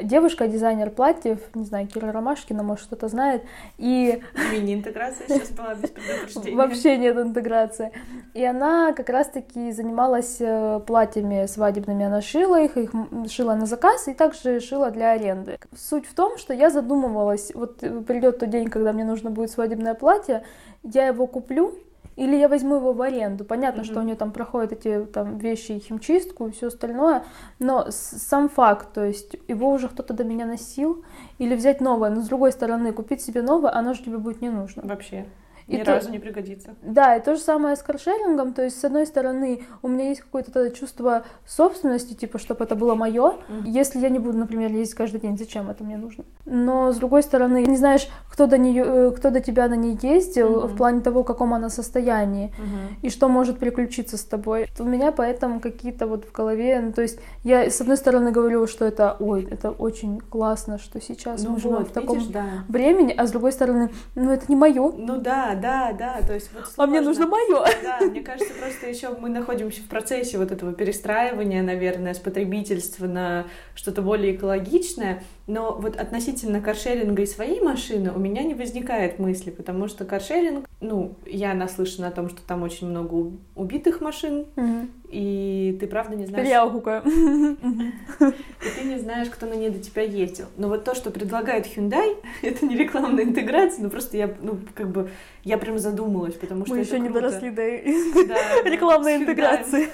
девушка, 0.03 0.49
дизайнер 0.49 0.89
платьев, 0.89 1.39
не 1.55 1.67
знаю, 1.67 1.87
Кира 1.87 2.13
Ромашкина, 2.13 2.63
может, 2.63 2.87
кто-то 2.87 3.09
знает, 3.09 3.43
и... 3.77 4.23
Мини-интеграция 4.51 5.29
сейчас 5.29 5.51
была 5.51 5.75
без 5.75 5.91
предупреждения. 5.91 6.57
Вообще 6.57 6.97
нет 6.97 7.19
интеграции. 7.19 7.93
И 8.33 8.43
она 8.43 8.95
как 8.95 9.11
раз-таки 9.11 9.71
занималась 9.73 10.39
э, 10.41 10.81
платьями 10.87 11.45
свадебными, 11.45 12.07
она 12.07 12.23
шила 12.23 12.59
их, 12.59 12.79
их 12.79 12.93
шила 13.31 13.55
на 13.55 13.67
заказ 13.67 14.09
и 14.09 14.15
также 14.15 14.61
шила 14.61 14.91
для 14.91 15.11
аренды. 15.11 15.59
Суть 15.77 16.07
в 16.07 16.15
том, 16.15 16.39
что 16.39 16.55
я 16.55 16.71
задумывалась, 16.71 17.53
вот 17.55 17.81
придет 17.81 18.39
тот 18.39 18.49
день, 18.49 18.71
когда 18.71 18.95
мне 18.95 19.05
нужно 19.05 19.31
будет 19.31 19.51
свадебное 19.51 19.93
платье, 19.93 20.43
я 20.83 21.07
его 21.09 21.27
куплю, 21.27 21.75
или 22.17 22.37
я 22.37 22.49
возьму 22.49 22.77
его 22.77 22.93
в 22.93 23.03
аренду. 23.03 23.45
Понятно, 23.45 23.81
mm-hmm. 23.81 23.85
что 23.85 24.01
у 24.01 24.03
нее 24.03 24.17
там 24.17 24.33
проходят 24.33 24.73
эти 24.73 25.05
там 25.07 25.39
вещи, 25.39 25.79
химчистку 25.79 26.49
и 26.49 26.53
все 26.53 26.69
остальное, 26.69 27.25
но 27.59 27.87
сам 27.91 28.49
факт, 28.49 28.93
то 28.93 29.05
есть 29.05 29.37
его 29.49 29.71
уже 29.71 29.89
кто-то 29.89 30.15
до 30.15 30.25
меня 30.25 30.47
носил, 30.47 31.05
или 31.39 31.55
взять 31.55 31.81
новое, 31.81 32.11
но 32.11 32.21
с 32.21 32.29
другой 32.29 32.53
стороны, 32.53 32.93
купить 32.93 33.23
себе 33.23 33.43
новое, 33.43 33.73
оно 33.75 33.95
же 33.95 34.03
тебе 34.03 34.19
будет 34.19 34.41
не 34.41 34.51
нужно. 34.51 34.83
Вообще. 34.85 35.27
Ни 35.67 35.77
и 35.77 35.83
разу 35.83 36.07
то... 36.07 36.13
не 36.13 36.19
пригодится. 36.19 36.75
Да, 36.83 37.17
и 37.17 37.23
то 37.23 37.35
же 37.35 37.41
самое 37.41 37.77
с 37.77 37.83
каршерингом. 37.83 38.53
То 38.53 38.63
есть, 38.63 38.79
с 38.79 38.85
одной 38.85 39.07
стороны, 39.07 39.63
у 39.83 39.89
меня 39.89 40.09
есть 40.09 40.21
какое-то 40.21 40.71
чувство 40.71 41.25
собственности, 41.47 42.15
типа, 42.15 42.39
чтобы 42.39 42.65
это 42.65 42.77
было 42.77 42.95
мое. 42.95 43.35
Mm-hmm. 43.49 43.63
Если 43.67 43.99
я 43.99 44.11
не 44.11 44.19
буду, 44.19 44.37
например, 44.37 44.71
ездить 44.71 44.95
каждый 44.95 45.21
день, 45.21 45.39
зачем 45.39 45.71
это 45.71 45.83
мне 45.85 45.97
нужно? 45.97 46.25
Но 46.45 46.93
с 46.93 46.97
другой 46.97 47.23
стороны, 47.23 47.65
не 47.65 47.77
знаешь, 47.77 48.09
кто 48.31 48.47
до 48.47 48.59
нее, 48.59 48.85
э, 48.87 49.11
кто 49.17 49.31
до 49.31 49.41
тебя 49.41 49.69
на 49.69 49.75
ней 49.75 49.99
ездил, 50.01 50.65
mm-hmm. 50.65 50.69
в 50.69 50.77
плане 50.77 51.01
того, 51.01 51.23
в 51.23 51.27
каком 51.27 51.55
она 51.55 51.71
состоянии, 51.71 52.49
mm-hmm. 52.49 52.97
и 53.03 53.11
что 53.11 53.29
может 53.29 53.59
приключиться 53.59 54.17
с 54.19 54.25
тобой. 54.25 54.69
У 54.79 54.85
меня 54.85 55.13
поэтому 55.13 55.61
какие-то 55.61 56.07
вот 56.07 56.27
в 56.27 56.33
голове, 56.33 56.81
ну, 56.81 56.93
то 56.93 57.03
есть 57.03 57.19
я 57.43 57.71
с 57.71 57.81
одной 57.81 57.97
стороны 57.97 58.33
говорю, 58.33 58.67
что 58.67 58.85
это, 58.85 59.17
ой, 59.19 59.49
это 59.51 59.71
очень 59.71 60.21
классно, 60.21 60.79
что 60.79 61.01
сейчас 61.01 61.43
ну 61.43 61.53
мы 61.53 61.61
живем 61.61 61.77
вот, 61.77 61.89
в 61.89 61.93
таком 61.93 62.19
видишь, 62.19 62.33
да. 62.33 62.45
времени, 62.69 63.15
а 63.17 63.27
с 63.27 63.31
другой 63.31 63.53
стороны, 63.53 63.91
ну 64.15 64.31
это 64.31 64.45
не 64.49 64.57
мое. 64.57 64.93
Ну 64.97 65.19
да, 65.19 65.54
да, 65.55 65.93
да, 65.93 66.23
то 66.27 66.35
есть 66.35 66.51
вот 66.53 66.67
сложно. 66.67 66.85
А 66.85 66.87
мне 66.87 67.01
нужно 67.01 67.27
мое. 67.27 67.65
Да, 67.83 68.01
мне 68.01 68.23
кажется, 68.23 68.53
просто 68.55 68.89
еще 68.89 69.11
мы 69.11 69.29
находимся 69.29 69.81
в 69.83 69.89
процессе 69.89 70.39
вот 70.39 70.53
этого 70.53 70.73
перестраивания, 70.73 71.63
наверное, 71.63 72.15
с 72.15 72.19
потребительства 72.19 73.07
на 73.07 73.47
что-то 73.75 74.03
более 74.03 74.37
экологичное, 74.37 75.23
но 75.47 75.75
вот 75.75 75.97
относительно 75.97 76.61
каршеринга 76.61 77.23
и 77.23 77.27
своей 77.27 77.61
машины 77.61 78.13
у 78.13 78.19
меня 78.19 78.43
не 78.43 78.55
возникает 78.55 79.19
мысли, 79.19 79.51
потому 79.51 79.89
что 79.89 80.05
каршеринг, 80.05 80.67
ну, 80.81 81.17
я 81.27 81.53
наслышана 81.55 82.09
о 82.09 82.11
том, 82.11 82.31
что 82.31 82.41
там 82.43 82.63
очень 82.63 82.89
много 82.89 83.33
убитых 83.55 84.01
машин, 84.01 84.47
mm-hmm. 84.57 84.89
и 85.11 85.77
ты 85.79 85.87
правда 85.87 86.17
не 86.17 86.27
знаешь... 86.27 86.49
Я 86.49 86.67
гукаю. 86.67 87.03
И 87.05 88.81
ты 88.81 88.85
не 88.85 88.99
знаешь, 88.99 89.29
кто 89.29 89.47
на 89.47 89.55
ней 89.55 89.69
до 89.69 89.79
тебя 89.79 90.03
ездил. 90.03 90.47
Но 90.57 90.69
вот 90.69 90.85
то, 90.85 90.95
что 90.95 91.11
предлагает 91.11 91.67
Hyundai, 91.67 92.17
это 92.43 92.65
не 92.65 92.77
рекламная 92.77 93.25
интеграция, 93.25 93.83
но 93.83 93.91
просто 93.91 94.17
я, 94.17 94.35
ну, 94.41 94.59
как 94.75 94.89
бы, 94.89 95.11
я 95.43 95.59
прям 95.59 95.79
задумалась, 95.79 96.35
потому 96.35 96.65
что 96.65 96.75
Мы 96.75 96.81
еще 96.81 96.99
не 96.99 97.11
доросли 97.11 97.51
до 97.51 97.63
рекламной 98.65 99.17
интеграции. 99.17 99.89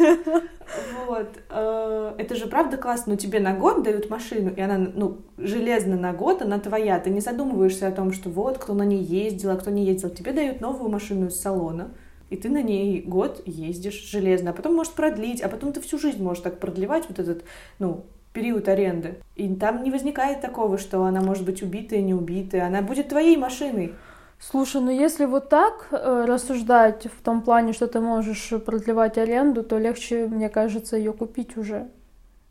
Вот. 1.06 1.28
Э, 1.48 2.14
это 2.18 2.36
же 2.36 2.46
правда 2.46 2.76
классно, 2.76 3.12
но 3.12 3.18
тебе 3.18 3.40
на 3.40 3.54
год 3.54 3.82
дают 3.82 4.08
машину, 4.08 4.52
и 4.54 4.60
она, 4.60 4.78
ну, 4.78 5.18
железно 5.42 5.96
на 5.96 6.12
год, 6.12 6.42
она 6.42 6.58
твоя. 6.58 6.98
Ты 6.98 7.10
не 7.10 7.20
задумываешься 7.20 7.88
о 7.88 7.92
том, 7.92 8.12
что 8.12 8.30
вот, 8.30 8.58
кто 8.58 8.74
на 8.74 8.82
ней 8.82 9.02
ездил, 9.02 9.50
а 9.50 9.56
кто 9.56 9.70
не 9.70 9.84
ездил. 9.84 10.10
Тебе 10.10 10.32
дают 10.32 10.60
новую 10.60 10.90
машину 10.90 11.26
из 11.26 11.40
салона, 11.40 11.90
и 12.30 12.36
ты 12.36 12.48
на 12.48 12.62
ней 12.62 13.02
год 13.02 13.42
ездишь 13.46 14.02
железно, 14.10 14.50
а 14.50 14.52
потом 14.52 14.74
можешь 14.74 14.92
продлить, 14.92 15.40
а 15.40 15.48
потом 15.48 15.72
ты 15.72 15.80
всю 15.80 15.98
жизнь 15.98 16.22
можешь 16.22 16.42
так 16.42 16.58
продлевать 16.58 17.04
вот 17.08 17.18
этот, 17.18 17.44
ну, 17.78 18.04
период 18.32 18.68
аренды. 18.68 19.16
И 19.36 19.52
там 19.54 19.82
не 19.82 19.90
возникает 19.90 20.40
такого, 20.40 20.78
что 20.78 21.04
она 21.04 21.20
может 21.20 21.44
быть 21.44 21.62
убитая, 21.62 22.00
не 22.00 22.14
убитая. 22.14 22.66
Она 22.66 22.82
будет 22.82 23.08
твоей 23.08 23.36
машиной. 23.36 23.94
Слушай, 24.38 24.80
ну 24.80 24.90
если 24.90 25.26
вот 25.26 25.50
так 25.50 25.88
э, 25.90 26.24
рассуждать 26.26 27.06
в 27.06 27.22
том 27.22 27.42
плане, 27.42 27.74
что 27.74 27.86
ты 27.88 28.00
можешь 28.00 28.52
продлевать 28.64 29.18
аренду, 29.18 29.62
то 29.62 29.78
легче, 29.78 30.26
мне 30.26 30.48
кажется, 30.48 30.96
ее 30.96 31.12
купить 31.12 31.58
уже. 31.58 31.88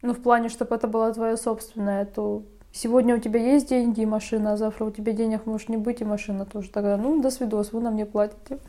Ну, 0.02 0.14
в 0.14 0.22
плане, 0.22 0.50
чтобы 0.50 0.76
это 0.76 0.88
была 0.88 1.12
твоя 1.12 1.36
собственная, 1.36 2.06
то 2.06 2.44
сегодня 2.72 3.16
у 3.16 3.20
тебя 3.20 3.40
есть 3.40 3.70
деньги 3.70 4.02
и 4.02 4.06
машина, 4.06 4.54
а 4.54 4.58
завтра 4.58 4.86
у 4.86 4.92
тебя 4.92 5.14
денег 5.14 5.46
может 5.46 5.70
не 5.70 5.78
быть 5.78 6.02
и 6.02 6.06
машина 6.06 6.46
тоже. 6.46 6.70
Тогда, 6.70 6.98
ну, 6.98 7.22
до 7.22 7.32
свидос, 7.32 7.74
вы 7.74 7.82
нам 7.82 7.96
не 7.96 8.06
платите. 8.06 8.60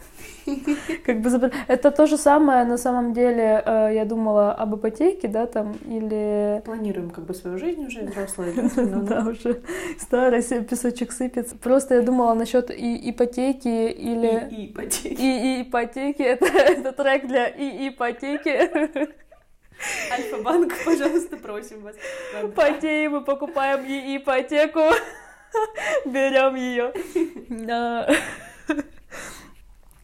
Как 1.04 1.20
бы 1.20 1.50
это 1.68 1.90
то 1.90 2.06
же 2.06 2.16
самое, 2.16 2.64
на 2.64 2.78
самом 2.78 3.12
деле, 3.12 3.62
э, 3.64 3.90
я 3.94 4.04
думала 4.04 4.52
об 4.52 4.74
ипотеке, 4.76 5.28
да, 5.28 5.46
там, 5.46 5.76
или... 5.86 6.62
Планируем 6.64 7.10
как 7.10 7.24
бы 7.24 7.34
свою 7.34 7.58
жизнь 7.58 7.86
уже 7.86 8.02
взрослые. 8.02 8.54
Да, 8.76 9.20
уже 9.28 9.60
старость, 9.98 10.66
песочек 10.66 11.12
сыпется. 11.12 11.56
Просто 11.56 11.96
я 11.96 12.02
думала 12.02 12.34
насчет 12.34 12.70
и 12.70 13.10
ипотеки 13.10 13.90
или... 13.90 14.48
И 14.50 14.66
ипотеки. 14.66 15.20
И 15.20 15.62
ипотеки, 15.62 16.22
это 16.22 16.92
трек 16.92 17.26
для 17.26 17.46
и 17.46 17.88
ипотеки. 17.88 19.10
Альфа-банк, 20.10 20.72
пожалуйста, 20.84 21.36
просим 21.36 21.80
вас. 21.82 21.96
Потеи 22.54 23.06
мы 23.08 23.22
покупаем 23.22 23.84
и 23.84 24.16
ипотеку, 24.16 24.90
берем 26.04 26.54
ее. 26.54 26.92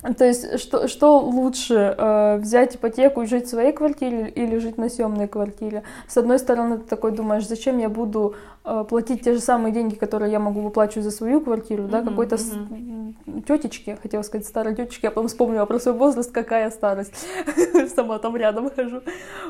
То 0.02 0.24
есть, 0.24 0.60
что, 0.60 0.88
что 0.88 1.18
лучше, 1.18 1.94
э, 1.96 2.36
взять 2.36 2.76
ипотеку 2.76 3.22
и 3.22 3.26
жить 3.26 3.46
в 3.46 3.50
своей 3.50 3.72
квартире 3.72 4.28
или 4.28 4.58
жить 4.58 4.76
на 4.76 4.90
съемной 4.90 5.26
квартире? 5.26 5.84
С 6.06 6.16
одной 6.18 6.38
стороны, 6.38 6.78
ты 6.78 6.84
такой 6.84 7.12
думаешь, 7.12 7.48
зачем 7.48 7.78
я 7.78 7.88
буду 7.88 8.34
э, 8.64 8.84
платить 8.88 9.22
те 9.22 9.32
же 9.32 9.40
самые 9.40 9.72
деньги, 9.72 9.94
которые 9.94 10.30
я 10.30 10.38
могу 10.38 10.60
выплачивать 10.60 11.04
за 11.04 11.10
свою 11.10 11.40
квартиру, 11.40 11.84
mm-hmm, 11.84 11.90
да, 11.90 12.02
какой-то 12.02 12.36
mm-hmm. 12.36 13.42
тетечки, 13.48 13.98
хотела 14.02 14.22
сказать 14.22 14.46
старой 14.46 14.76
тетечки, 14.76 15.06
я 15.06 15.10
потом 15.10 15.28
вспомнила 15.28 15.64
про 15.64 15.78
свой 15.80 15.94
возраст, 15.94 16.30
какая 16.30 16.70
старость, 16.70 17.14
сама 17.96 18.18
там 18.18 18.36
рядом 18.36 18.70
хожу, 18.70 19.00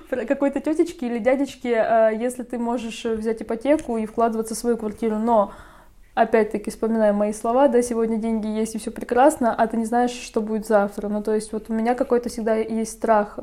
какой-то 0.08 0.60
тетечки 0.60 1.04
или 1.04 1.18
дядечки, 1.18 1.68
э, 1.68 2.16
если 2.16 2.44
ты 2.44 2.58
можешь 2.58 3.04
взять 3.04 3.42
ипотеку 3.42 3.98
и 3.98 4.06
вкладываться 4.06 4.54
в 4.54 4.58
свою 4.58 4.76
квартиру, 4.76 5.16
но 5.16 5.52
опять-таки 6.16 6.70
вспоминаем 6.70 7.14
мои 7.16 7.34
слова, 7.34 7.68
да, 7.68 7.82
сегодня 7.82 8.16
деньги 8.16 8.46
есть 8.46 8.74
и 8.74 8.78
все 8.78 8.90
прекрасно, 8.90 9.54
а 9.54 9.66
ты 9.66 9.76
не 9.76 9.84
знаешь, 9.84 10.10
что 10.10 10.40
будет 10.40 10.66
завтра. 10.66 11.08
Ну, 11.08 11.22
то 11.22 11.34
есть 11.34 11.52
вот 11.52 11.66
у 11.68 11.74
меня 11.74 11.94
какой-то 11.94 12.30
всегда 12.30 12.54
есть 12.54 12.92
страх 12.92 13.38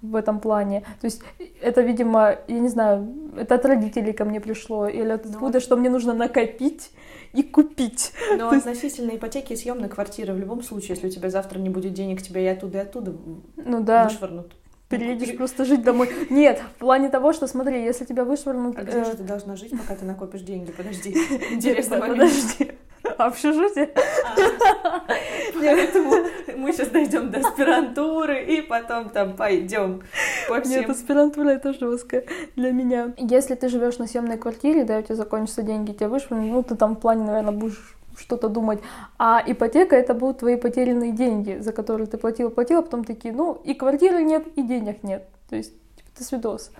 в 0.00 0.16
этом 0.16 0.40
плане. 0.40 0.80
То 1.02 1.04
есть 1.04 1.20
это, 1.60 1.82
видимо, 1.82 2.36
я 2.48 2.58
не 2.58 2.70
знаю, 2.70 3.06
это 3.36 3.56
от 3.56 3.66
родителей 3.66 4.14
ко 4.14 4.24
мне 4.24 4.40
пришло, 4.40 4.88
или 4.88 5.08
ну 5.08 5.14
откуда, 5.14 5.52
ну, 5.52 5.60
что 5.60 5.76
мне 5.76 5.90
нужно 5.90 6.14
накопить 6.14 6.90
и 7.34 7.42
купить. 7.42 8.12
Но 8.30 8.48
То 8.48 8.56
относительно 8.56 9.10
ипотеки 9.10 9.52
и 9.52 9.56
съемной 9.56 9.90
квартиры, 9.90 10.32
в 10.32 10.38
любом 10.38 10.62
случае, 10.62 10.94
если 10.94 11.08
у 11.08 11.10
тебя 11.10 11.28
завтра 11.28 11.58
не 11.58 11.68
будет 11.68 11.92
денег, 11.92 12.22
тебя 12.22 12.40
и 12.40 12.46
оттуда, 12.46 12.78
и 12.78 12.80
оттуда 12.80 13.14
ну, 13.56 13.82
да. 13.82 14.04
вышвырнут 14.04 14.54
переедешь 14.88 15.36
просто 15.36 15.64
жить 15.64 15.82
домой. 15.82 16.10
Нет, 16.30 16.62
в 16.76 16.78
плане 16.78 17.08
того, 17.08 17.32
что 17.32 17.46
смотри, 17.46 17.82
если 17.82 18.04
тебя 18.04 18.24
вышвырнут... 18.24 18.78
А 18.78 18.82
где 18.82 18.98
э... 18.98 19.04
же 19.04 19.16
ты 19.16 19.22
должна 19.22 19.56
жить, 19.56 19.72
пока 19.72 19.94
ты 19.94 20.04
накопишь 20.04 20.42
деньги? 20.42 20.70
Подожди. 20.70 21.10
Интересно, 21.50 22.00
подожди. 22.00 22.72
А 23.18 23.26
общежитие? 23.26 23.90
А. 23.94 25.04
Поэтому 25.54 26.14
мы 26.56 26.72
сейчас 26.72 26.88
дойдем 26.88 27.30
до 27.30 27.40
аспирантуры 27.40 28.44
и 28.44 28.62
потом 28.62 29.10
там 29.10 29.36
пойдем 29.36 30.02
по 30.48 30.60
всем. 30.60 30.80
Нет, 30.80 30.90
аспирантура 30.90 31.50
это 31.50 31.72
жестко 31.74 32.24
для 32.56 32.72
меня. 32.72 33.12
Если 33.18 33.54
ты 33.54 33.68
живешь 33.68 33.98
на 33.98 34.06
съемной 34.06 34.38
квартире, 34.38 34.84
да, 34.84 34.98
у 34.98 35.02
тебя 35.02 35.16
закончатся 35.16 35.62
деньги, 35.62 35.92
тебя 35.92 36.08
вышвырнут, 36.08 36.50
ну 36.50 36.62
ты 36.62 36.76
там 36.76 36.96
в 36.96 37.00
плане, 37.00 37.24
наверное, 37.24 37.52
будешь 37.52 37.94
что-то 38.16 38.48
думать. 38.48 38.80
А 39.18 39.42
ипотека 39.44 39.96
это 39.96 40.14
будут 40.14 40.38
твои 40.38 40.56
потерянные 40.56 41.12
деньги, 41.12 41.58
за 41.60 41.72
которые 41.72 42.06
ты 42.06 42.18
платил, 42.18 42.50
платил, 42.50 42.78
а 42.78 42.82
потом 42.82 43.04
такие, 43.04 43.34
ну 43.34 43.60
и 43.64 43.74
квартиры 43.74 44.22
нет, 44.22 44.46
и 44.56 44.62
денег 44.62 45.02
нет. 45.02 45.26
То 45.48 45.56
есть, 45.56 45.72
типа, 45.96 46.08
ты 46.16 46.24
свидос. 46.24 46.70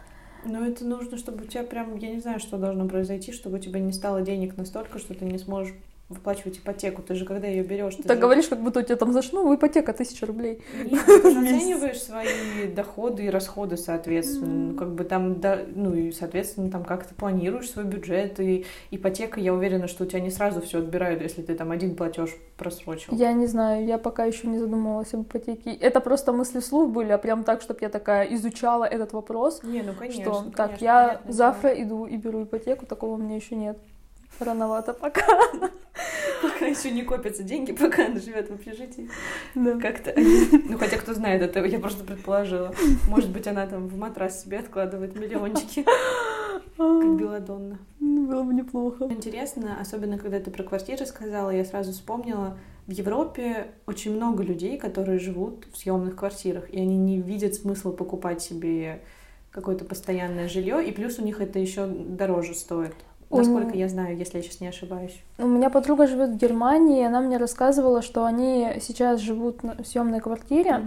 Но 0.45 0.65
это 0.67 0.85
нужно, 0.85 1.17
чтобы 1.17 1.45
у 1.45 1.47
тебя 1.47 1.63
прям, 1.63 1.97
я 1.97 2.11
не 2.11 2.21
знаю, 2.21 2.39
что 2.39 2.59
должно 2.59 2.87
произойти, 2.87 3.33
чтобы 3.33 3.57
у 3.57 3.61
тебя 3.61 3.81
не 3.81 3.93
стало 3.93 4.21
денег 4.21 4.57
настолько, 4.57 4.99
что 4.99 5.15
ты 5.15 5.25
не 5.25 5.39
сможешь 5.39 5.75
выплачивать 6.09 6.59
ипотеку. 6.59 7.03
Ты 7.03 7.15
же 7.15 7.25
когда 7.25 7.49
ее 7.49 7.63
берешь, 7.63 7.97
ты 7.97 8.03
так 8.03 8.17
же... 8.17 8.23
говоришь, 8.23 8.49
как 8.49 8.61
будто 8.61 8.81
у 8.81 8.83
тебя 8.83 8.97
там 8.97 9.13
за 9.13 9.23
ну, 9.33 9.55
ипотека 9.55 9.93
тысяча 9.95 10.27
рублей. 10.27 10.63
Нет, 10.85 11.05
ты 11.07 11.31
же 11.31 11.39
оцениваешь 11.39 12.03
свои 12.03 12.69
доходы 12.75 13.25
и 13.25 13.31
расходы, 13.31 13.77
соответственно. 13.77 14.73
Mm. 14.73 14.77
Как 14.77 14.95
бы 14.95 15.05
там, 15.05 15.41
да, 15.41 15.61
ну 15.75 15.95
и, 15.95 16.13
соответственно, 16.13 16.71
там 16.71 16.85
как 16.85 17.07
ты 17.07 17.15
планируешь 17.15 17.71
свой 17.71 17.87
бюджет. 17.87 18.39
И 18.39 18.67
ипотека, 18.91 19.41
я 19.41 19.55
уверена, 19.55 19.89
что 19.89 20.05
у 20.05 20.07
тебя 20.07 20.21
не 20.21 20.31
сразу 20.31 20.61
все 20.61 20.79
отбирают, 20.79 21.23
если 21.23 21.41
ты 21.41 21.55
там 21.55 21.71
один 21.71 21.97
платеж 21.97 22.31
просрочил. 22.59 23.15
Я 23.15 23.33
не 23.33 23.47
знаю, 23.47 23.87
я 23.87 23.97
пока 23.97 24.25
еще 24.25 24.47
не 24.47 24.59
задумывалась 24.59 25.15
об 25.15 25.23
ипотеке. 25.23 25.73
Это 25.73 26.01
просто 26.01 26.33
мысли 26.33 26.61
вслух 26.61 26.91
были, 26.91 27.13
а 27.13 27.19
прям 27.19 27.45
так, 27.45 27.63
чтобы 27.63 27.79
я 27.81 27.89
такая 27.89 28.27
изучала 28.35 28.85
этот 28.85 29.15
вопрос. 29.15 29.63
Не, 29.63 29.81
ну 29.81 29.95
конечно. 29.95 30.23
Что, 30.23 30.33
конечно, 30.33 30.53
так, 30.53 30.83
я 30.83 31.23
завтра 31.29 31.71
иду 31.71 32.05
и 32.05 32.17
беру 32.19 32.45
ипотеку, 32.45 32.85
такого 32.85 33.15
у 33.15 33.17
меня 33.17 33.37
еще 33.37 33.57
нет. 33.57 33.79
Рановато 34.39 34.93
пока. 34.93 35.25
Пока 36.53 36.67
еще 36.67 36.91
не 36.91 37.03
копятся 37.03 37.43
деньги, 37.43 37.73
пока 37.73 38.07
она 38.07 38.21
живет 38.21 38.51
в 38.51 38.55
общежитии. 38.55 39.09
Да. 39.55 39.79
Как-то. 39.79 40.15
Ну, 40.17 40.79
хотя 40.79 40.97
кто 40.99 41.15
знает 41.15 41.43
это, 41.43 41.65
я 41.65 41.79
просто 41.79 42.05
предположила. 42.05 42.75
Может 43.09 43.31
быть, 43.31 43.47
она 43.47 43.67
там 43.67 43.89
в 43.89 43.97
матрас 43.97 44.43
себе 44.43 44.59
откладывает 44.59 45.19
миллиончики. 45.19 45.85
Как 46.77 47.17
Беладонна. 47.17 47.79
Ну, 48.01 48.27
было 48.27 48.43
бы 48.43 48.53
неплохо. 48.53 49.07
Интересно, 49.11 49.79
особенно 49.81 50.19
когда 50.19 50.41
ты 50.41 50.51
про 50.51 50.65
квартиры 50.65 51.07
сказала, 51.07 51.51
я 51.51 51.65
сразу 51.65 51.93
вспомнила, 51.93 52.59
в 52.87 52.91
Европе 52.91 53.69
очень 53.87 54.15
много 54.15 54.43
людей, 54.43 54.77
которые 54.77 55.19
живут 55.19 55.67
в 55.73 55.79
съемных 55.79 56.17
квартирах, 56.17 56.69
и 56.71 56.79
они 56.79 56.99
не 56.99 57.21
видят 57.21 57.55
смысла 57.55 57.93
покупать 57.93 58.43
себе 58.43 59.01
какое-то 59.55 59.85
постоянное 59.85 60.49
жилье, 60.49 60.85
и 60.85 60.91
плюс 60.91 61.19
у 61.21 61.23
них 61.23 61.41
это 61.41 61.61
еще 61.61 61.87
дороже 61.87 62.55
стоит. 62.55 62.95
Насколько 63.31 63.77
я 63.77 63.89
знаю, 63.89 64.17
если 64.17 64.39
я 64.39 64.43
сейчас 64.43 64.61
не 64.61 64.69
ошибаюсь. 64.69 65.21
У 65.39 65.47
меня 65.47 65.71
подруга 65.71 66.07
живет 66.07 66.31
в 66.31 66.37
Германии, 66.37 67.01
и 67.01 67.05
она 67.05 67.21
мне 67.21 67.37
рассказывала, 67.37 68.03
что 68.03 68.25
они 68.25 68.75
сейчас 68.81 69.21
живут 69.21 69.63
в 69.63 69.85
съемной 69.85 70.21
квартире, 70.21 70.83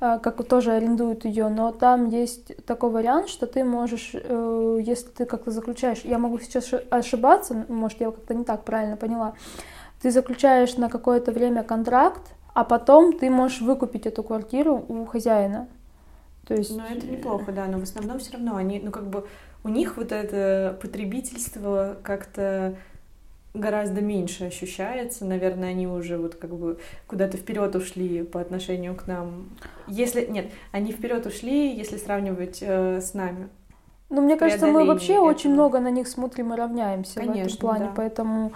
mm-hmm. 0.00 0.20
как 0.20 0.44
тоже 0.46 0.72
арендуют 0.72 1.24
ее, 1.24 1.48
но 1.48 1.72
там 1.72 2.08
есть 2.08 2.64
такой 2.64 2.90
вариант, 2.90 3.28
что 3.28 3.46
ты 3.46 3.64
можешь, 3.64 4.12
э, 4.14 4.80
если 4.84 5.08
ты 5.08 5.24
как-то 5.24 5.50
заключаешь, 5.50 6.02
я 6.04 6.18
могу 6.18 6.38
сейчас 6.38 6.70
ошибаться, 6.90 7.66
может, 7.68 8.00
я 8.00 8.10
как-то 8.10 8.34
не 8.34 8.44
так 8.44 8.64
правильно 8.64 8.96
поняла, 8.96 9.34
ты 10.00 10.10
заключаешь 10.10 10.76
на 10.76 10.88
какое-то 10.88 11.32
время 11.32 11.62
контракт, 11.62 12.22
а 12.54 12.64
потом 12.64 13.12
ты 13.12 13.30
можешь 13.30 13.60
выкупить 13.60 14.06
эту 14.06 14.22
квартиру 14.22 14.84
у 14.88 15.04
хозяина. 15.06 15.68
То 16.46 16.54
есть... 16.54 16.76
Ну, 16.76 16.82
это 16.82 17.06
неплохо, 17.06 17.52
да, 17.52 17.66
но 17.66 17.78
в 17.78 17.82
основном 17.82 18.18
все 18.18 18.32
равно 18.32 18.56
они, 18.56 18.80
ну, 18.82 18.90
как 18.90 19.06
бы, 19.06 19.26
у 19.68 19.70
них 19.70 19.98
вот 19.98 20.12
это 20.12 20.78
потребительство 20.80 21.98
как-то 22.02 22.74
гораздо 23.52 24.00
меньше 24.00 24.44
ощущается. 24.44 25.26
Наверное, 25.26 25.70
они 25.70 25.86
уже 25.86 26.16
вот 26.16 26.36
как 26.36 26.54
бы 26.54 26.78
куда-то 27.06 27.36
вперед 27.36 27.76
ушли 27.76 28.22
по 28.22 28.40
отношению 28.40 28.94
к 28.94 29.06
нам. 29.06 29.50
Если 29.86 30.24
нет, 30.24 30.50
они 30.72 30.92
вперед 30.92 31.26
ушли, 31.26 31.76
если 31.76 31.98
сравнивать 31.98 32.58
э, 32.62 33.00
с 33.00 33.12
нами. 33.12 33.48
Ну, 34.08 34.22
мне 34.22 34.36
кажется, 34.36 34.66
мы 34.66 34.86
вообще 34.86 35.14
этого. 35.14 35.26
очень 35.26 35.52
много 35.52 35.80
на 35.80 35.90
них 35.90 36.08
смотрим 36.08 36.54
и 36.54 36.56
равняемся 36.56 37.20
Конечно, 37.20 37.42
в 37.42 37.46
этом 37.46 37.58
плане, 37.58 37.84
да. 37.86 37.92
поэтому 37.94 38.52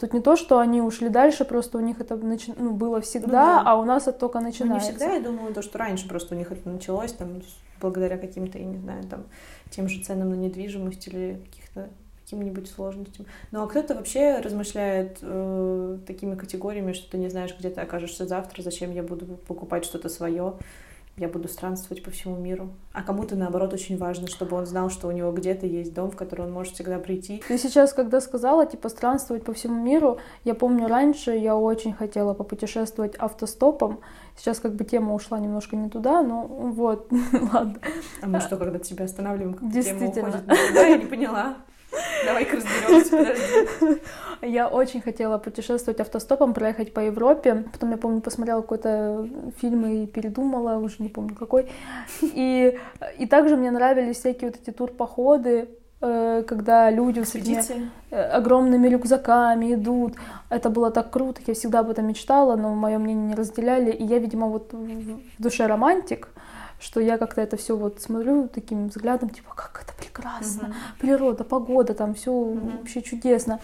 тут 0.00 0.12
не 0.12 0.20
то, 0.20 0.36
что 0.36 0.60
они 0.60 0.80
ушли 0.80 1.08
дальше, 1.08 1.44
просто 1.44 1.78
у 1.78 1.80
них 1.80 2.00
это 2.00 2.16
начи... 2.16 2.54
ну, 2.56 2.72
было 2.72 3.00
всегда, 3.00 3.58
ну, 3.58 3.64
да. 3.64 3.70
а 3.70 3.76
у 3.76 3.84
нас 3.84 4.06
это 4.06 4.18
только 4.18 4.38
начинается. 4.40 4.86
Ну, 4.88 4.92
не 4.92 4.98
всегда, 4.98 5.14
я 5.14 5.20
думаю, 5.20 5.52
то, 5.52 5.62
что 5.62 5.78
раньше 5.78 6.08
просто 6.08 6.34
у 6.34 6.38
них 6.38 6.52
это 6.52 6.68
началось, 6.68 7.12
там, 7.12 7.42
благодаря 7.80 8.16
каким-то, 8.16 8.58
я 8.58 8.64
не 8.64 8.78
знаю, 8.78 9.02
там, 9.04 9.24
тем 9.70 9.88
же 9.88 10.02
ценам 10.02 10.30
на 10.30 10.34
недвижимость 10.34 11.08
или 11.08 11.40
каких-то 11.46 11.88
каким-нибудь 12.22 12.70
сложностям. 12.70 13.26
Ну 13.50 13.62
а 13.62 13.66
кто-то 13.66 13.96
вообще 13.96 14.36
размышляет 14.36 15.18
э, 15.20 15.98
такими 16.06 16.36
категориями, 16.36 16.92
что 16.92 17.10
ты 17.10 17.18
не 17.18 17.28
знаешь, 17.28 17.56
где 17.58 17.70
ты 17.70 17.80
окажешься 17.80 18.24
завтра, 18.24 18.62
зачем 18.62 18.92
я 18.92 19.02
буду 19.02 19.26
покупать 19.48 19.84
что-то 19.84 20.08
свое, 20.08 20.54
я 21.16 21.28
буду 21.28 21.48
странствовать 21.48 22.02
по 22.02 22.10
всему 22.10 22.36
миру. 22.36 22.70
А 22.92 23.02
кому-то, 23.02 23.36
наоборот, 23.36 23.72
очень 23.72 23.98
важно, 23.98 24.26
чтобы 24.26 24.56
он 24.56 24.66
знал, 24.66 24.90
что 24.90 25.06
у 25.08 25.10
него 25.10 25.32
где-то 25.32 25.66
есть 25.66 25.92
дом, 25.92 26.10
в 26.10 26.16
который 26.16 26.46
он 26.46 26.52
может 26.52 26.74
всегда 26.74 26.98
прийти. 26.98 27.42
Ты 27.46 27.58
сейчас, 27.58 27.92
когда 27.92 28.20
сказала, 28.20 28.66
типа, 28.66 28.88
странствовать 28.88 29.44
по 29.44 29.52
всему 29.52 29.82
миру, 29.82 30.18
я 30.44 30.54
помню, 30.54 30.88
раньше 30.88 31.32
я 31.32 31.56
очень 31.56 31.92
хотела 31.92 32.34
попутешествовать 32.34 33.16
автостопом. 33.16 34.00
Сейчас 34.36 34.60
как 34.60 34.74
бы 34.74 34.84
тема 34.84 35.14
ушла 35.14 35.38
немножко 35.38 35.76
не 35.76 35.90
туда, 35.90 36.22
но 36.22 36.44
вот, 36.44 37.10
ладно. 37.52 37.80
А 38.22 38.26
мы 38.26 38.40
что, 38.40 38.56
когда 38.56 38.78
тебя 38.78 39.04
останавливаем, 39.04 39.54
как 39.54 39.70
Действительно. 39.70 40.12
тема 40.12 40.28
уходит? 40.28 40.46
Да, 40.74 40.82
я 40.86 40.96
не 40.96 41.06
поняла. 41.06 41.56
Давай-ка 42.24 42.56
разберемся, 42.56 43.16
подожди. 43.16 44.00
Я 44.42 44.68
очень 44.68 45.00
хотела 45.00 45.38
путешествовать 45.38 46.00
автостопом, 46.00 46.54
проехать 46.54 46.94
по 46.94 47.00
Европе. 47.00 47.64
Потом, 47.72 47.90
я 47.90 47.96
помню, 47.98 48.20
посмотрела 48.22 48.62
какой-то 48.62 49.28
фильм 49.60 49.84
и 49.84 50.06
передумала, 50.06 50.78
уже 50.78 50.96
не 51.00 51.08
помню 51.08 51.34
какой. 51.34 51.68
И, 52.22 52.78
и 53.18 53.26
также 53.26 53.56
мне 53.56 53.70
нравились 53.70 54.18
всякие 54.18 54.50
вот 54.50 54.60
эти 54.60 54.74
турпоходы, 54.74 55.68
э, 56.00 56.42
когда 56.46 56.90
люди 56.90 57.20
с 57.20 57.34
этими 57.34 57.90
э, 58.10 58.16
огромными 58.16 58.88
рюкзаками 58.88 59.74
идут. 59.74 60.14
Это 60.48 60.70
было 60.70 60.90
так 60.90 61.10
круто, 61.10 61.42
я 61.46 61.52
всегда 61.52 61.80
об 61.80 61.90
этом 61.90 62.06
мечтала, 62.06 62.56
но 62.56 62.74
мое 62.74 62.98
мнение 62.98 63.28
не 63.28 63.34
разделяли. 63.34 63.90
И 63.90 64.04
я, 64.04 64.18
видимо, 64.18 64.46
вот 64.46 64.72
в 64.72 65.42
душе 65.42 65.66
романтик, 65.66 66.28
что 66.80 67.00
я 67.00 67.18
как-то 67.18 67.40
это 67.40 67.56
все 67.56 67.76
вот 67.76 68.00
смотрю 68.00 68.48
таким 68.48 68.88
взглядом, 68.88 69.28
типа, 69.28 69.52
как 69.54 69.84
это 69.84 69.92
прекрасно, 69.98 70.68
угу. 70.68 70.74
природа, 70.98 71.44
погода, 71.44 71.94
там 71.94 72.14
все 72.14 72.32
угу. 72.32 72.78
вообще 72.78 73.02
чудесно. 73.02 73.60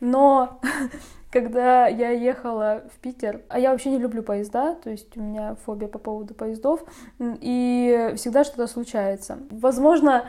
Но 0.00 0.60
когда 1.34 1.88
я 1.88 2.10
ехала 2.10 2.84
в 2.94 3.00
Питер, 3.00 3.42
а 3.48 3.58
я 3.58 3.72
вообще 3.72 3.90
не 3.90 3.98
люблю 3.98 4.22
поезда, 4.22 4.76
то 4.76 4.88
есть 4.88 5.16
у 5.16 5.20
меня 5.20 5.56
фобия 5.66 5.88
по 5.88 5.98
поводу 5.98 6.32
поездов, 6.32 6.84
и 7.18 8.12
всегда 8.14 8.44
что-то 8.44 8.68
случается. 8.68 9.40
Возможно, 9.50 10.26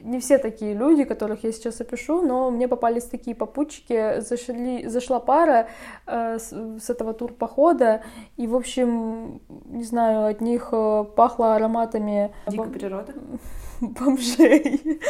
не 0.00 0.18
все 0.18 0.38
такие 0.38 0.72
люди, 0.72 1.04
которых 1.04 1.44
я 1.44 1.52
сейчас 1.52 1.82
опишу, 1.82 2.22
но 2.22 2.50
мне 2.50 2.68
попались 2.68 3.04
такие 3.04 3.36
попутчики, 3.36 4.20
зашли, 4.20 4.86
зашла 4.86 5.20
пара 5.20 5.68
э, 6.06 6.38
с, 6.38 6.48
с 6.80 6.88
этого 6.88 7.12
турпохода, 7.12 8.02
и, 8.38 8.46
в 8.46 8.56
общем, 8.56 9.42
не 9.66 9.84
знаю, 9.84 10.30
от 10.30 10.40
них 10.40 10.70
э, 10.72 11.04
пахло 11.16 11.56
ароматами... 11.56 12.32
Дикой 12.46 12.70
природы? 12.70 13.12
бомжей. 13.80 15.00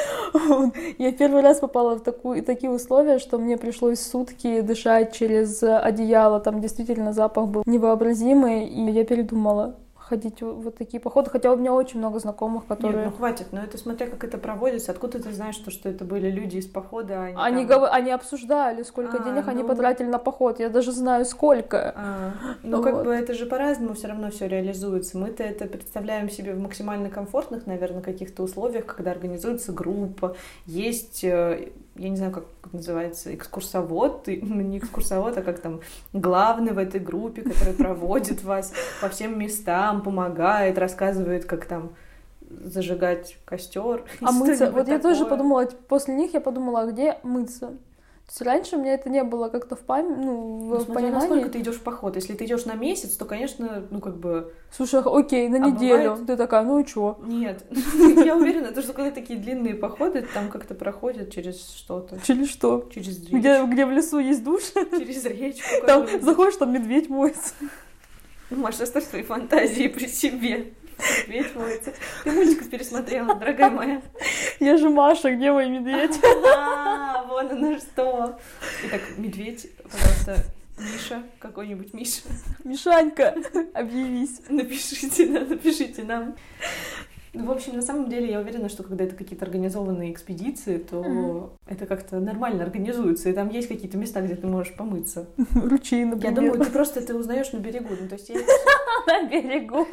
Я 0.99 1.13
первый 1.13 1.43
раз 1.43 1.61
попала 1.61 1.97
в 1.97 2.01
такие 2.01 2.71
условия, 2.71 3.19
что 3.19 3.39
мне 3.39 3.57
пришлось 3.57 4.01
сутки 4.01 4.61
дышать 4.61 5.15
через 5.15 5.63
одеяло. 5.63 6.41
Там 6.41 6.61
действительно 6.61 7.13
запах 7.13 7.49
был 7.49 7.63
невообразимый, 7.67 8.67
и 8.67 8.91
я 8.91 9.05
передумала 9.05 9.77
ходить 10.09 10.41
вот 10.41 10.77
такие 10.77 11.01
походы, 11.01 11.31
хотя 11.31 11.53
у 11.53 11.57
меня 11.57 11.73
очень 11.75 11.99
много 11.99 12.19
знакомых, 12.21 12.67
которые... 12.67 13.05
Нет, 13.05 13.11
ну 13.11 13.17
хватит, 13.17 13.49
но 13.51 13.63
это 13.63 13.77
смотря 13.77 14.07
как 14.07 14.23
это 14.23 14.39
проводится, 14.39 14.93
откуда 14.93 15.21
ты 15.21 15.33
знаешь, 15.33 15.57
что, 15.57 15.71
что 15.71 15.89
это 15.89 16.05
были 16.05 16.31
люди 16.31 16.59
из 16.59 16.67
похода, 16.67 17.25
они 17.25 17.37
Они, 17.37 17.67
там... 17.67 17.81
гов... 17.81 17.89
они 17.93 18.13
обсуждали, 18.13 18.85
сколько 18.85 19.19
а, 19.19 19.25
денег 19.25 19.47
ну... 19.47 19.51
они 19.51 19.65
потратили 19.65 20.07
на 20.07 20.19
поход, 20.19 20.61
я 20.61 20.69
даже 20.69 20.93
знаю, 20.93 21.25
сколько. 21.25 21.93
А, 21.97 22.33
ну, 22.63 22.77
вот. 22.77 22.85
как 22.85 23.05
бы 23.05 23.13
это 23.13 23.35
же 23.35 23.47
по-разному 23.47 23.95
все 23.95 24.09
равно 24.09 24.31
все 24.31 24.47
реализуется. 24.47 25.19
Мы-то 25.19 25.43
это 25.43 25.67
представляем 25.67 26.31
себе 26.31 26.55
в 26.55 26.61
максимально 26.61 27.11
комфортных, 27.11 27.67
наверное, 27.67 28.03
каких-то 28.03 28.45
условиях, 28.45 28.87
когда 28.87 29.11
организуется 29.11 29.73
группа, 29.73 30.37
есть 30.67 31.25
э, 31.25 31.71
я 31.99 32.09
не 32.09 32.17
знаю, 32.17 32.33
как, 32.33 32.45
как 32.61 32.73
называется, 32.73 33.35
экскурсовод, 33.35 34.25
ну, 34.43 34.61
не 34.63 34.79
экскурсовод, 34.79 35.37
а 35.37 35.43
как 35.43 35.61
там 35.61 35.81
главный 36.13 36.73
в 36.73 36.79
этой 36.79 37.01
группе, 37.01 37.43
который 37.43 37.75
проводит 37.75 38.43
вас 38.43 38.73
по 39.01 39.09
всем 39.09 39.39
местам, 39.39 40.03
помогает, 40.03 40.79
рассказывает, 40.79 41.45
как 41.45 41.67
там 41.67 41.93
зажигать 42.49 43.39
костер. 43.45 44.05
А 44.21 44.33
мыться? 44.33 44.67
Вот 44.67 44.87
такое. 44.87 44.95
я 44.95 44.99
тоже 45.01 45.27
подумала, 45.27 45.67
после 45.89 46.15
них 46.15 46.35
я 46.35 46.41
подумала, 46.41 46.83
а 46.83 46.87
где 46.87 47.19
мыться? 47.23 47.75
То 48.27 48.33
есть 48.33 48.43
раньше 48.43 48.77
у 48.77 48.81
меня 48.81 48.95
это 48.95 49.09
не 49.09 49.23
было 49.23 49.49
как-то 49.49 49.77
в 49.77 49.81
памяти, 49.81 50.19
ну, 50.19 50.59
в 50.59 50.89
ну, 50.89 50.95
понимании. 50.95 51.11
насколько 51.15 51.49
ты 51.49 51.61
идешь 51.61 51.77
в 51.77 51.83
поход. 51.83 52.17
Если 52.17 52.35
ты 52.35 52.45
идешь 52.45 52.65
на 52.65 52.75
месяц, 52.75 53.15
то, 53.15 53.25
конечно, 53.25 53.87
ну, 53.89 54.01
как 54.01 54.17
бы... 54.17 54.53
Слушай, 54.73 55.01
окей, 55.05 55.49
на 55.49 55.65
а 55.65 55.71
неделю. 55.71 56.11
Бывает... 56.11 56.27
Ты 56.27 56.37
такая, 56.37 56.65
ну 56.65 56.81
и 56.81 56.85
чё? 56.85 57.19
Нет. 57.23 57.65
Я 58.25 58.37
уверена, 58.37 58.73
то, 58.73 58.83
что 58.83 58.95
когда 58.95 59.13
такие 59.13 59.39
длинные 59.39 59.77
походы, 59.77 60.27
там 60.35 60.49
как-то 60.49 60.75
проходят 60.75 61.33
через 61.33 61.71
что-то. 61.71 62.19
Через 62.21 62.51
что? 62.51 62.89
Через 62.93 63.21
речку. 63.21 63.37
Где, 63.37 63.65
где 63.65 63.87
в 63.87 63.93
лесу 63.93 64.19
есть 64.19 64.43
душ? 64.43 64.63
Через 64.75 65.25
речку. 65.25 65.69
Там 65.87 66.09
заходишь, 66.21 66.57
там 66.57 66.73
медведь 66.73 67.09
моется. 67.09 67.55
Маша, 68.51 68.83
оставь 68.83 69.09
свои 69.09 69.23
фантазии 69.23 69.87
при 69.87 70.09
себе. 70.09 70.73
Медведь 71.29 71.55
моется. 71.55 71.93
Ты 72.25 72.33
мультик 72.33 72.69
пересмотрела, 72.71 73.37
дорогая 73.37 73.71
моя. 73.71 74.03
Я 74.59 74.79
же 74.79 74.91
Маша, 74.91 75.33
где 75.33 75.53
мой 75.53 75.69
медведь? 75.69 76.19
Вон 77.37 77.51
оно 77.51 77.79
что. 77.79 78.39
Итак, 78.87 79.03
медведь, 79.19 79.71
пожалуйста, 79.83 80.51
Миша, 80.79 81.23
какой-нибудь 81.39 81.93
Миша. 81.93 82.23
Мишанька, 82.65 83.37
объявись. 83.75 84.41
Напишите, 84.49 85.27
да, 85.27 85.41
напишите 85.41 86.05
нам. 86.05 86.35
Ну, 87.35 87.45
в 87.45 87.51
общем, 87.51 87.75
на 87.77 87.83
самом 87.83 88.09
деле, 88.09 88.31
я 88.31 88.41
уверена, 88.41 88.71
что 88.71 88.85
когда 88.85 89.05
это 89.05 89.15
какие-то 89.15 89.45
организованные 89.45 90.13
экспедиции, 90.13 90.79
то 90.79 91.03
mm-hmm. 91.03 91.51
это 91.67 91.85
как-то 91.85 92.21
нормально 92.21 92.65
организуется, 92.65 93.29
и 93.29 93.35
там 93.35 93.51
есть 93.51 93.69
какие-то 93.69 93.99
места, 93.99 94.23
где 94.23 94.35
ты 94.35 94.47
можешь 94.47 94.75
помыться. 94.75 95.29
Ручей, 95.55 96.07
например. 96.07 96.31
Я 96.31 96.35
думаю, 96.35 96.65
ты 96.65 96.71
просто 96.71 97.01
это 97.01 97.15
узнаешь 97.15 97.53
на 97.53 97.59
берегу. 97.59 97.95
Ну, 98.01 98.09
то 98.09 98.15
есть 98.15 98.31
я 98.31 98.37
на 99.07 99.29
берегу. 99.29 99.87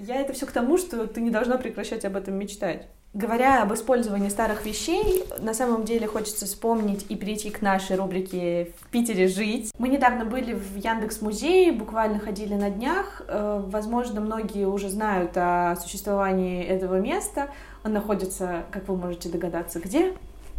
Я 0.00 0.16
это 0.16 0.32
все 0.32 0.46
к 0.46 0.50
тому, 0.50 0.76
что 0.76 1.06
ты 1.06 1.20
не 1.20 1.30
должна 1.30 1.58
прекращать 1.58 2.04
об 2.04 2.16
этом 2.16 2.34
мечтать. 2.34 2.88
Говоря 3.14 3.62
об 3.62 3.72
использовании 3.72 4.28
старых 4.28 4.66
вещей, 4.66 5.24
на 5.38 5.54
самом 5.54 5.84
деле 5.84 6.06
хочется 6.06 6.44
вспомнить 6.44 7.06
и 7.08 7.16
перейти 7.16 7.48
к 7.48 7.62
нашей 7.62 7.96
рубрике 7.96 8.72
«В 8.80 8.88
Питере 8.88 9.28
жить». 9.28 9.72
Мы 9.78 9.88
недавно 9.88 10.26
были 10.26 10.52
в 10.52 10.76
Яндекс 10.76 11.22
Музее, 11.22 11.72
буквально 11.72 12.18
ходили 12.18 12.54
на 12.54 12.68
днях. 12.68 13.22
Э, 13.26 13.62
возможно, 13.66 14.20
многие 14.20 14.66
уже 14.66 14.90
знают 14.90 15.32
о 15.36 15.76
существовании 15.76 16.62
этого 16.62 17.00
места. 17.00 17.48
Он 17.82 17.94
находится, 17.94 18.64
как 18.70 18.86
вы 18.88 18.96
можете 18.96 19.30
догадаться, 19.30 19.80
где? 19.80 20.12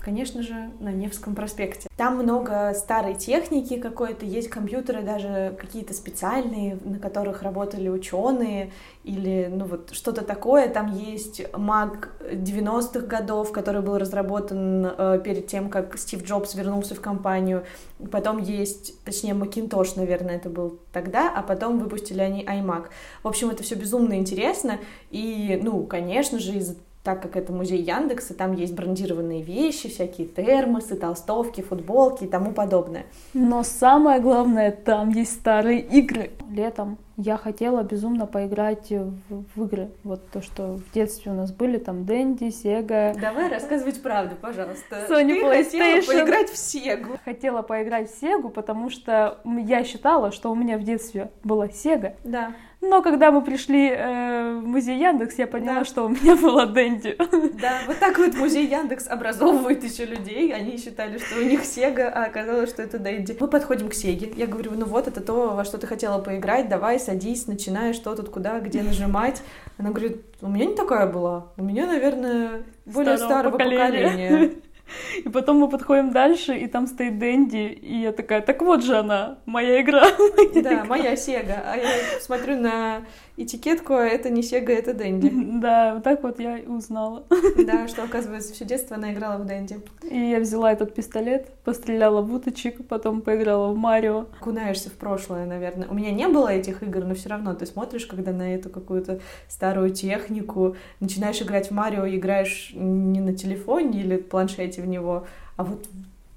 Конечно 0.10 0.42
же, 0.42 0.72
на 0.80 0.92
Невском 0.92 1.36
проспекте. 1.36 1.88
Там 1.96 2.18
много 2.18 2.74
старой 2.74 3.14
техники 3.14 3.78
какой-то, 3.78 4.26
есть 4.26 4.50
компьютеры 4.50 5.04
даже 5.04 5.56
какие-то 5.60 5.94
специальные, 5.94 6.80
на 6.84 6.98
которых 6.98 7.44
работали 7.44 7.90
ученые, 7.90 8.72
или 9.04 9.48
ну 9.52 9.66
вот 9.66 9.92
что-то 9.92 10.24
такое. 10.24 10.68
Там 10.68 10.92
есть 10.96 11.42
Mac 11.54 12.08
90-х 12.22 13.02
годов, 13.02 13.52
который 13.52 13.82
был 13.82 14.00
разработан 14.00 14.88
э, 14.98 15.22
перед 15.24 15.46
тем, 15.46 15.70
как 15.70 15.96
Стив 16.00 16.24
Джобс 16.24 16.56
вернулся 16.56 16.96
в 16.96 17.02
компанию. 17.02 17.64
Потом 18.12 18.40
есть, 18.40 19.04
точнее, 19.04 19.34
Macintosh, 19.34 19.94
наверное, 19.96 20.38
это 20.38 20.50
был 20.50 20.80
тогда, 20.92 21.32
а 21.36 21.44
потом 21.44 21.78
выпустили 21.78 22.22
они 22.22 22.44
iMac. 22.44 22.86
В 23.22 23.28
общем, 23.28 23.52
это 23.52 23.62
все 23.62 23.76
безумно 23.76 24.16
интересно. 24.16 24.80
И, 25.12 25.60
ну, 25.62 25.84
конечно 25.86 26.40
же, 26.40 26.54
из 26.54 26.76
так 27.10 27.24
как 27.24 27.36
это 27.38 27.52
музей 27.52 27.82
Яндекса, 27.82 28.36
там 28.36 28.54
есть 28.54 28.76
брендированные 28.76 29.42
вещи, 29.42 29.90
всякие 29.90 30.28
термосы, 30.28 30.96
толстовки, 30.96 31.62
футболки 31.62 32.26
и 32.26 32.28
тому 32.28 32.52
подобное. 32.52 33.08
Но 33.34 33.64
самое 33.64 34.20
главное, 34.20 34.70
там 34.70 35.10
есть 35.10 35.34
старые 35.34 35.80
игры. 35.80 36.30
Летом 36.52 37.00
я 37.18 37.38
хотела 37.38 37.82
безумно 37.82 38.28
поиграть 38.28 38.92
в, 38.92 39.44
в 39.56 39.66
игры. 39.66 39.90
Вот 40.04 40.30
то, 40.30 40.44
что 40.44 40.78
в 40.78 40.94
детстве 40.94 41.32
у 41.32 41.36
нас 41.36 41.52
были, 41.52 41.80
там 41.80 42.06
Дэнди, 42.06 42.52
Сега. 42.52 43.16
Давай 43.20 43.50
рассказывать 43.50 44.02
правду, 44.04 44.36
пожалуйста. 44.40 45.08
Sony 45.10 45.34
Ты 45.34 45.42
PlayStation. 45.42 46.02
хотела 46.02 46.20
поиграть 46.20 46.50
в 46.50 46.58
Сегу. 46.58 47.18
Хотела 47.26 47.62
поиграть 47.64 48.12
в 48.12 48.20
Сегу, 48.22 48.50
потому 48.50 48.92
что 48.92 49.40
я 49.44 49.84
считала, 49.84 50.32
что 50.32 50.52
у 50.52 50.56
меня 50.56 50.78
в 50.78 50.84
детстве 50.84 51.32
была 51.44 51.70
Сега. 51.70 52.14
Да. 52.24 52.54
Но 52.82 53.02
когда 53.02 53.30
мы 53.32 53.42
пришли 53.42 53.90
э, 53.90 54.60
в 54.62 54.66
музей 54.66 54.98
Яндекс, 55.00 55.38
я 55.38 55.48
поняла, 55.48 55.80
Да. 55.80 55.86
что 55.86 56.06
у 56.06 56.10
меня 56.10 56.36
была 56.38 56.66
Дэнди. 56.66 57.18
Да, 57.60 57.80
вот 57.88 58.00
так 58.00 58.18
вот 58.18 58.36
музей 58.38 58.66
Яндекс 58.68 59.08
образовывает 59.08 59.84
еще 59.84 60.06
людей. 60.06 60.54
Они 60.54 60.78
считали, 60.78 61.18
что 61.18 61.40
у 61.40 61.44
них 61.44 61.66
Сега, 61.66 62.10
а 62.10 62.26
оказалось, 62.26 62.70
что 62.70 62.82
это 62.82 62.98
Дэнди. 62.98 63.36
Мы 63.38 63.48
подходим 63.50 63.90
к 63.90 63.94
Сеге. 63.94 64.32
Я 64.36 64.48
говорю, 64.48 64.72
ну 64.76 64.86
вот 64.86 65.08
это 65.10 65.20
то, 65.20 65.50
во 65.56 65.66
что 65.66 65.78
ты 65.78 65.88
хотела 65.88 66.20
поиграть. 66.20 66.70
Давай, 66.70 67.00
садись, 67.02 67.48
начинай, 67.48 67.94
что 67.94 68.16
тут, 68.16 68.30
куда, 68.30 68.60
где 68.60 68.82
нажимать. 68.82 69.42
Она 69.78 69.90
говорит, 69.90 70.24
у 70.42 70.48
меня 70.50 70.66
не 70.66 70.76
такая 70.76 71.06
была. 71.06 71.48
У 71.58 71.64
меня, 71.64 71.86
наверное, 71.86 72.64
более 72.86 73.18
Старого 73.18 73.30
старого 73.34 73.52
поколения». 73.58 74.04
поколения. 74.10 74.52
И 75.26 75.30
потом 75.30 75.58
мы 75.58 75.70
подходим 75.70 76.12
дальше, 76.12 76.56
и 76.58 76.68
там 76.68 76.88
стоит 76.88 77.20
Дэнди, 77.20 77.58
и 77.58 78.02
я 78.02 78.12
такая, 78.12 78.42
так 78.42 78.62
вот 78.62 78.84
же 78.84 78.98
она, 78.98 79.40
моя 79.46 79.82
игра. 79.82 80.06
Да, 80.56 80.84
моя 80.86 81.16
Сега. 81.16 81.64
А 81.66 81.78
я 81.78 81.88
смотрю 82.22 82.60
на 82.60 83.04
этикетку, 83.44 83.94
а 83.94 84.06
это 84.06 84.30
не 84.30 84.44
Сега, 84.44 84.74
это 84.74 84.94
Дэнди. 84.94 85.60
Да, 85.60 85.96
вот 85.96 86.04
так 86.04 86.24
вот 86.24 86.40
я 86.40 86.58
и 86.58 86.68
узнала. 86.68 87.24
Да, 87.58 87.88
что, 87.88 88.04
оказывается, 88.04 88.54
все 88.54 88.66
детство 88.66 88.96
она 88.96 89.14
играла 89.14 89.38
в 89.38 89.46
Дэнди. 89.46 89.80
И 90.10 90.18
я 90.18 90.40
взяла 90.40 90.72
этот 90.72 90.94
пистолет, 90.94 91.52
постреляла 91.64 92.22
в 92.22 92.34
уточек, 92.34 92.88
потом 92.88 93.22
поиграла 93.22 93.72
в 93.72 93.78
Марио. 93.78 94.28
окунаешься 94.40 94.90
в 94.90 94.94
прошлое, 94.94 95.46
наверное. 95.46 95.88
У 95.88 95.94
меня 95.94 96.12
не 96.12 96.28
было 96.28 96.50
этих 96.50 96.84
игр, 96.84 97.04
но 97.04 97.16
все 97.16 97.30
равно 97.30 97.54
ты 97.54 97.66
смотришь, 97.66 98.06
когда 98.06 98.32
на 98.32 98.56
эту 98.56 98.70
какую-то 98.70 99.20
старую 99.48 99.92
технику, 99.92 100.76
начинаешь 101.00 101.42
играть 101.42 101.70
в 101.70 101.72
Марио, 101.72 102.08
играешь 102.08 102.72
не 102.74 103.22
на 103.22 103.34
телефоне 103.34 104.02
или 104.02 104.18
планшете 104.18 104.82
в 104.82 104.88
него, 104.88 105.26
а 105.58 105.64
вот 105.64 105.86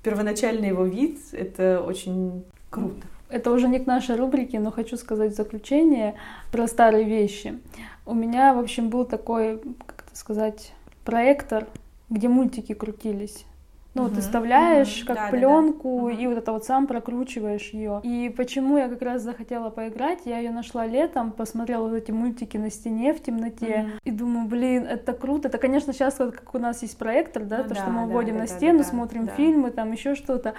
первоначальный 0.03 0.69
его 0.69 0.85
вид— 0.85 1.19
это 1.33 1.81
очень 1.81 2.45
круто. 2.71 3.07
Это 3.33 3.51
уже 3.51 3.67
не 3.67 3.79
к 3.79 3.87
нашей 3.87 4.17
рубрике, 4.17 4.61
но 4.61 4.71
хочу 4.71 4.99
сказать 4.99 5.33
в 5.33 5.37
заключение 5.37 6.15
про 6.53 6.67
старые 6.67 7.05
вещи. 7.05 7.59
У 8.05 8.13
меня, 8.15 8.53
в 8.53 8.59
общем, 8.59 8.91
был 8.91 9.07
такой, 9.07 9.59
как 9.87 10.05
это 10.07 10.17
сказать, 10.19 10.75
проектор, 11.07 11.67
где 12.11 12.29
мультики 12.29 12.75
крутились. 12.75 13.47
Ну, 13.95 14.05
вот 14.05 14.15
ты 14.15 14.23
вставляешь 14.23 14.99
мгм. 15.01 15.07
как 15.07 15.17
Да-да-да. 15.17 15.37
пленку, 15.37 16.09
Мгм. 16.09 16.19
и 16.19 16.27
вот 16.27 16.39
это 16.39 16.53
вот 16.53 16.65
сам 16.65 16.87
прокручиваешь 16.87 17.71
ее. 17.75 18.01
И 18.03 18.33
почему 18.35 18.79
я 18.79 18.89
как 18.89 19.03
раз 19.03 19.21
захотела 19.23 19.69
поиграть, 19.69 20.21
я 20.25 20.39
ее 20.39 20.51
нашла 20.51 20.87
летом, 20.87 21.31
посмотрела 21.31 21.89
вот 21.89 21.97
эти 21.97 22.11
мультики 22.11 22.57
на 22.57 22.71
стене 22.71 23.13
в 23.13 23.23
темноте, 23.23 23.83
Мгм. 23.83 23.91
и 24.05 24.11
думаю, 24.11 24.49
блин, 24.49 24.85
это 24.85 25.13
круто. 25.13 25.49
Это, 25.49 25.59
конечно, 25.59 25.93
сейчас 25.93 26.19
вот 26.19 26.33
как 26.33 26.55
у 26.55 26.59
нас 26.59 26.81
есть 26.81 26.97
проектор, 26.97 27.45
да, 27.45 27.59
Ну 27.59 27.69
то, 27.69 27.75
что 27.75 27.87
да, 27.87 27.91
мы 27.93 28.07
да, 28.07 28.13
вводим 28.15 28.35
да, 28.35 28.41
на 28.43 28.47
да, 28.47 28.55
стену, 28.55 28.79
да, 28.79 28.85
смотрим 28.85 29.27
да. 29.27 29.33
фильмы, 29.33 29.71
там 29.71 29.93
еще 29.93 30.15
что-то. 30.15 30.55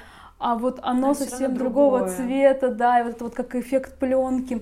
А 0.45 0.56
вот 0.56 0.79
оно 0.84 1.12
А 1.12 1.13
всё 1.13 1.23
совсем 1.23 1.56
другого 1.56 1.99
другое. 1.99 2.17
цвета, 2.17 2.67
да, 2.67 2.99
и 2.99 3.03
вот 3.03 3.15
это 3.15 3.23
вот 3.23 3.34
как 3.34 3.56
эффект 3.56 3.97
пленки. 3.97 4.62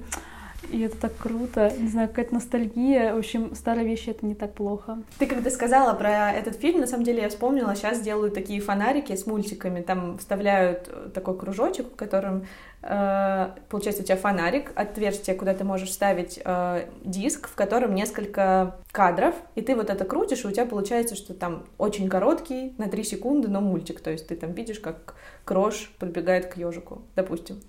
И 0.69 0.81
это 0.81 0.95
так 0.97 1.17
круто, 1.17 1.73
не 1.77 1.89
знаю, 1.89 2.07
какая-то 2.07 2.35
ностальгия. 2.35 3.13
В 3.13 3.17
общем, 3.17 3.55
старые 3.55 3.85
вещи 3.85 4.09
это 4.09 4.25
не 4.25 4.35
так 4.35 4.53
плохо. 4.53 4.99
Ты 5.17 5.25
когда 5.25 5.49
сказала 5.49 5.93
про 5.93 6.31
этот 6.31 6.55
фильм, 6.55 6.79
на 6.79 6.87
самом 6.87 7.03
деле 7.03 7.23
я 7.23 7.29
вспомнила, 7.29 7.75
сейчас 7.75 8.01
делают 8.01 8.33
такие 8.33 8.61
фонарики 8.61 9.15
с 9.15 9.25
мультиками, 9.25 9.81
там 9.81 10.17
вставляют 10.17 10.87
э, 10.87 11.09
такой 11.13 11.37
кружочек, 11.37 11.87
в 11.87 11.95
котором 11.95 12.45
э, 12.83 13.49
получается 13.69 14.03
у 14.03 14.05
тебя 14.05 14.17
фонарик, 14.17 14.71
отверстие, 14.75 15.35
куда 15.35 15.53
ты 15.53 15.63
можешь 15.63 15.91
ставить 15.91 16.39
э, 16.43 16.85
диск, 17.03 17.47
в 17.47 17.55
котором 17.55 17.95
несколько 17.95 18.75
кадров, 18.91 19.35
и 19.55 19.61
ты 19.61 19.75
вот 19.75 19.89
это 19.89 20.05
крутишь, 20.05 20.45
и 20.45 20.47
у 20.47 20.51
тебя 20.51 20.65
получается, 20.65 21.15
что 21.15 21.33
там 21.33 21.65
очень 21.77 22.07
короткий, 22.07 22.75
на 22.77 22.87
3 22.87 23.03
секунды, 23.03 23.47
но 23.47 23.61
мультик, 23.61 23.99
то 23.99 24.11
есть 24.11 24.27
ты 24.27 24.35
там 24.35 24.53
видишь, 24.53 24.79
как 24.79 25.15
Крош 25.43 25.91
подбегает 25.97 26.53
к 26.53 26.57
ежику, 26.57 27.01
допустим. 27.15 27.59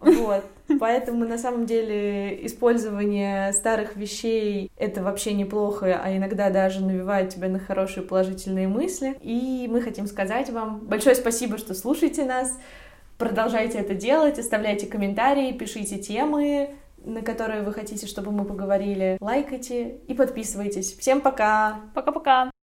Вот. 0.00 0.44
Поэтому 0.80 1.24
на 1.24 1.38
самом 1.38 1.66
деле 1.66 2.44
использование 2.46 3.52
старых 3.52 3.96
вещей 3.96 4.70
это 4.76 5.02
вообще 5.02 5.32
неплохо, 5.32 6.00
а 6.02 6.16
иногда 6.16 6.50
даже 6.50 6.84
навевает 6.84 7.30
тебя 7.30 7.48
на 7.48 7.58
хорошие 7.58 8.04
положительные 8.04 8.68
мысли. 8.68 9.16
И 9.22 9.68
мы 9.70 9.80
хотим 9.80 10.06
сказать 10.06 10.50
вам 10.50 10.80
большое 10.80 11.14
спасибо, 11.14 11.58
что 11.58 11.74
слушаете 11.74 12.24
нас. 12.24 12.58
Продолжайте 13.18 13.78
это 13.78 13.94
делать, 13.94 14.38
оставляйте 14.38 14.86
комментарии, 14.86 15.52
пишите 15.52 15.98
темы, 15.98 16.74
на 16.98 17.22
которые 17.22 17.62
вы 17.62 17.72
хотите, 17.72 18.06
чтобы 18.06 18.30
мы 18.32 18.44
поговорили. 18.44 19.16
Лайкайте 19.20 19.98
и 20.08 20.14
подписывайтесь. 20.14 20.96
Всем 20.98 21.20
пока! 21.20 21.80
Пока-пока! 21.94 22.55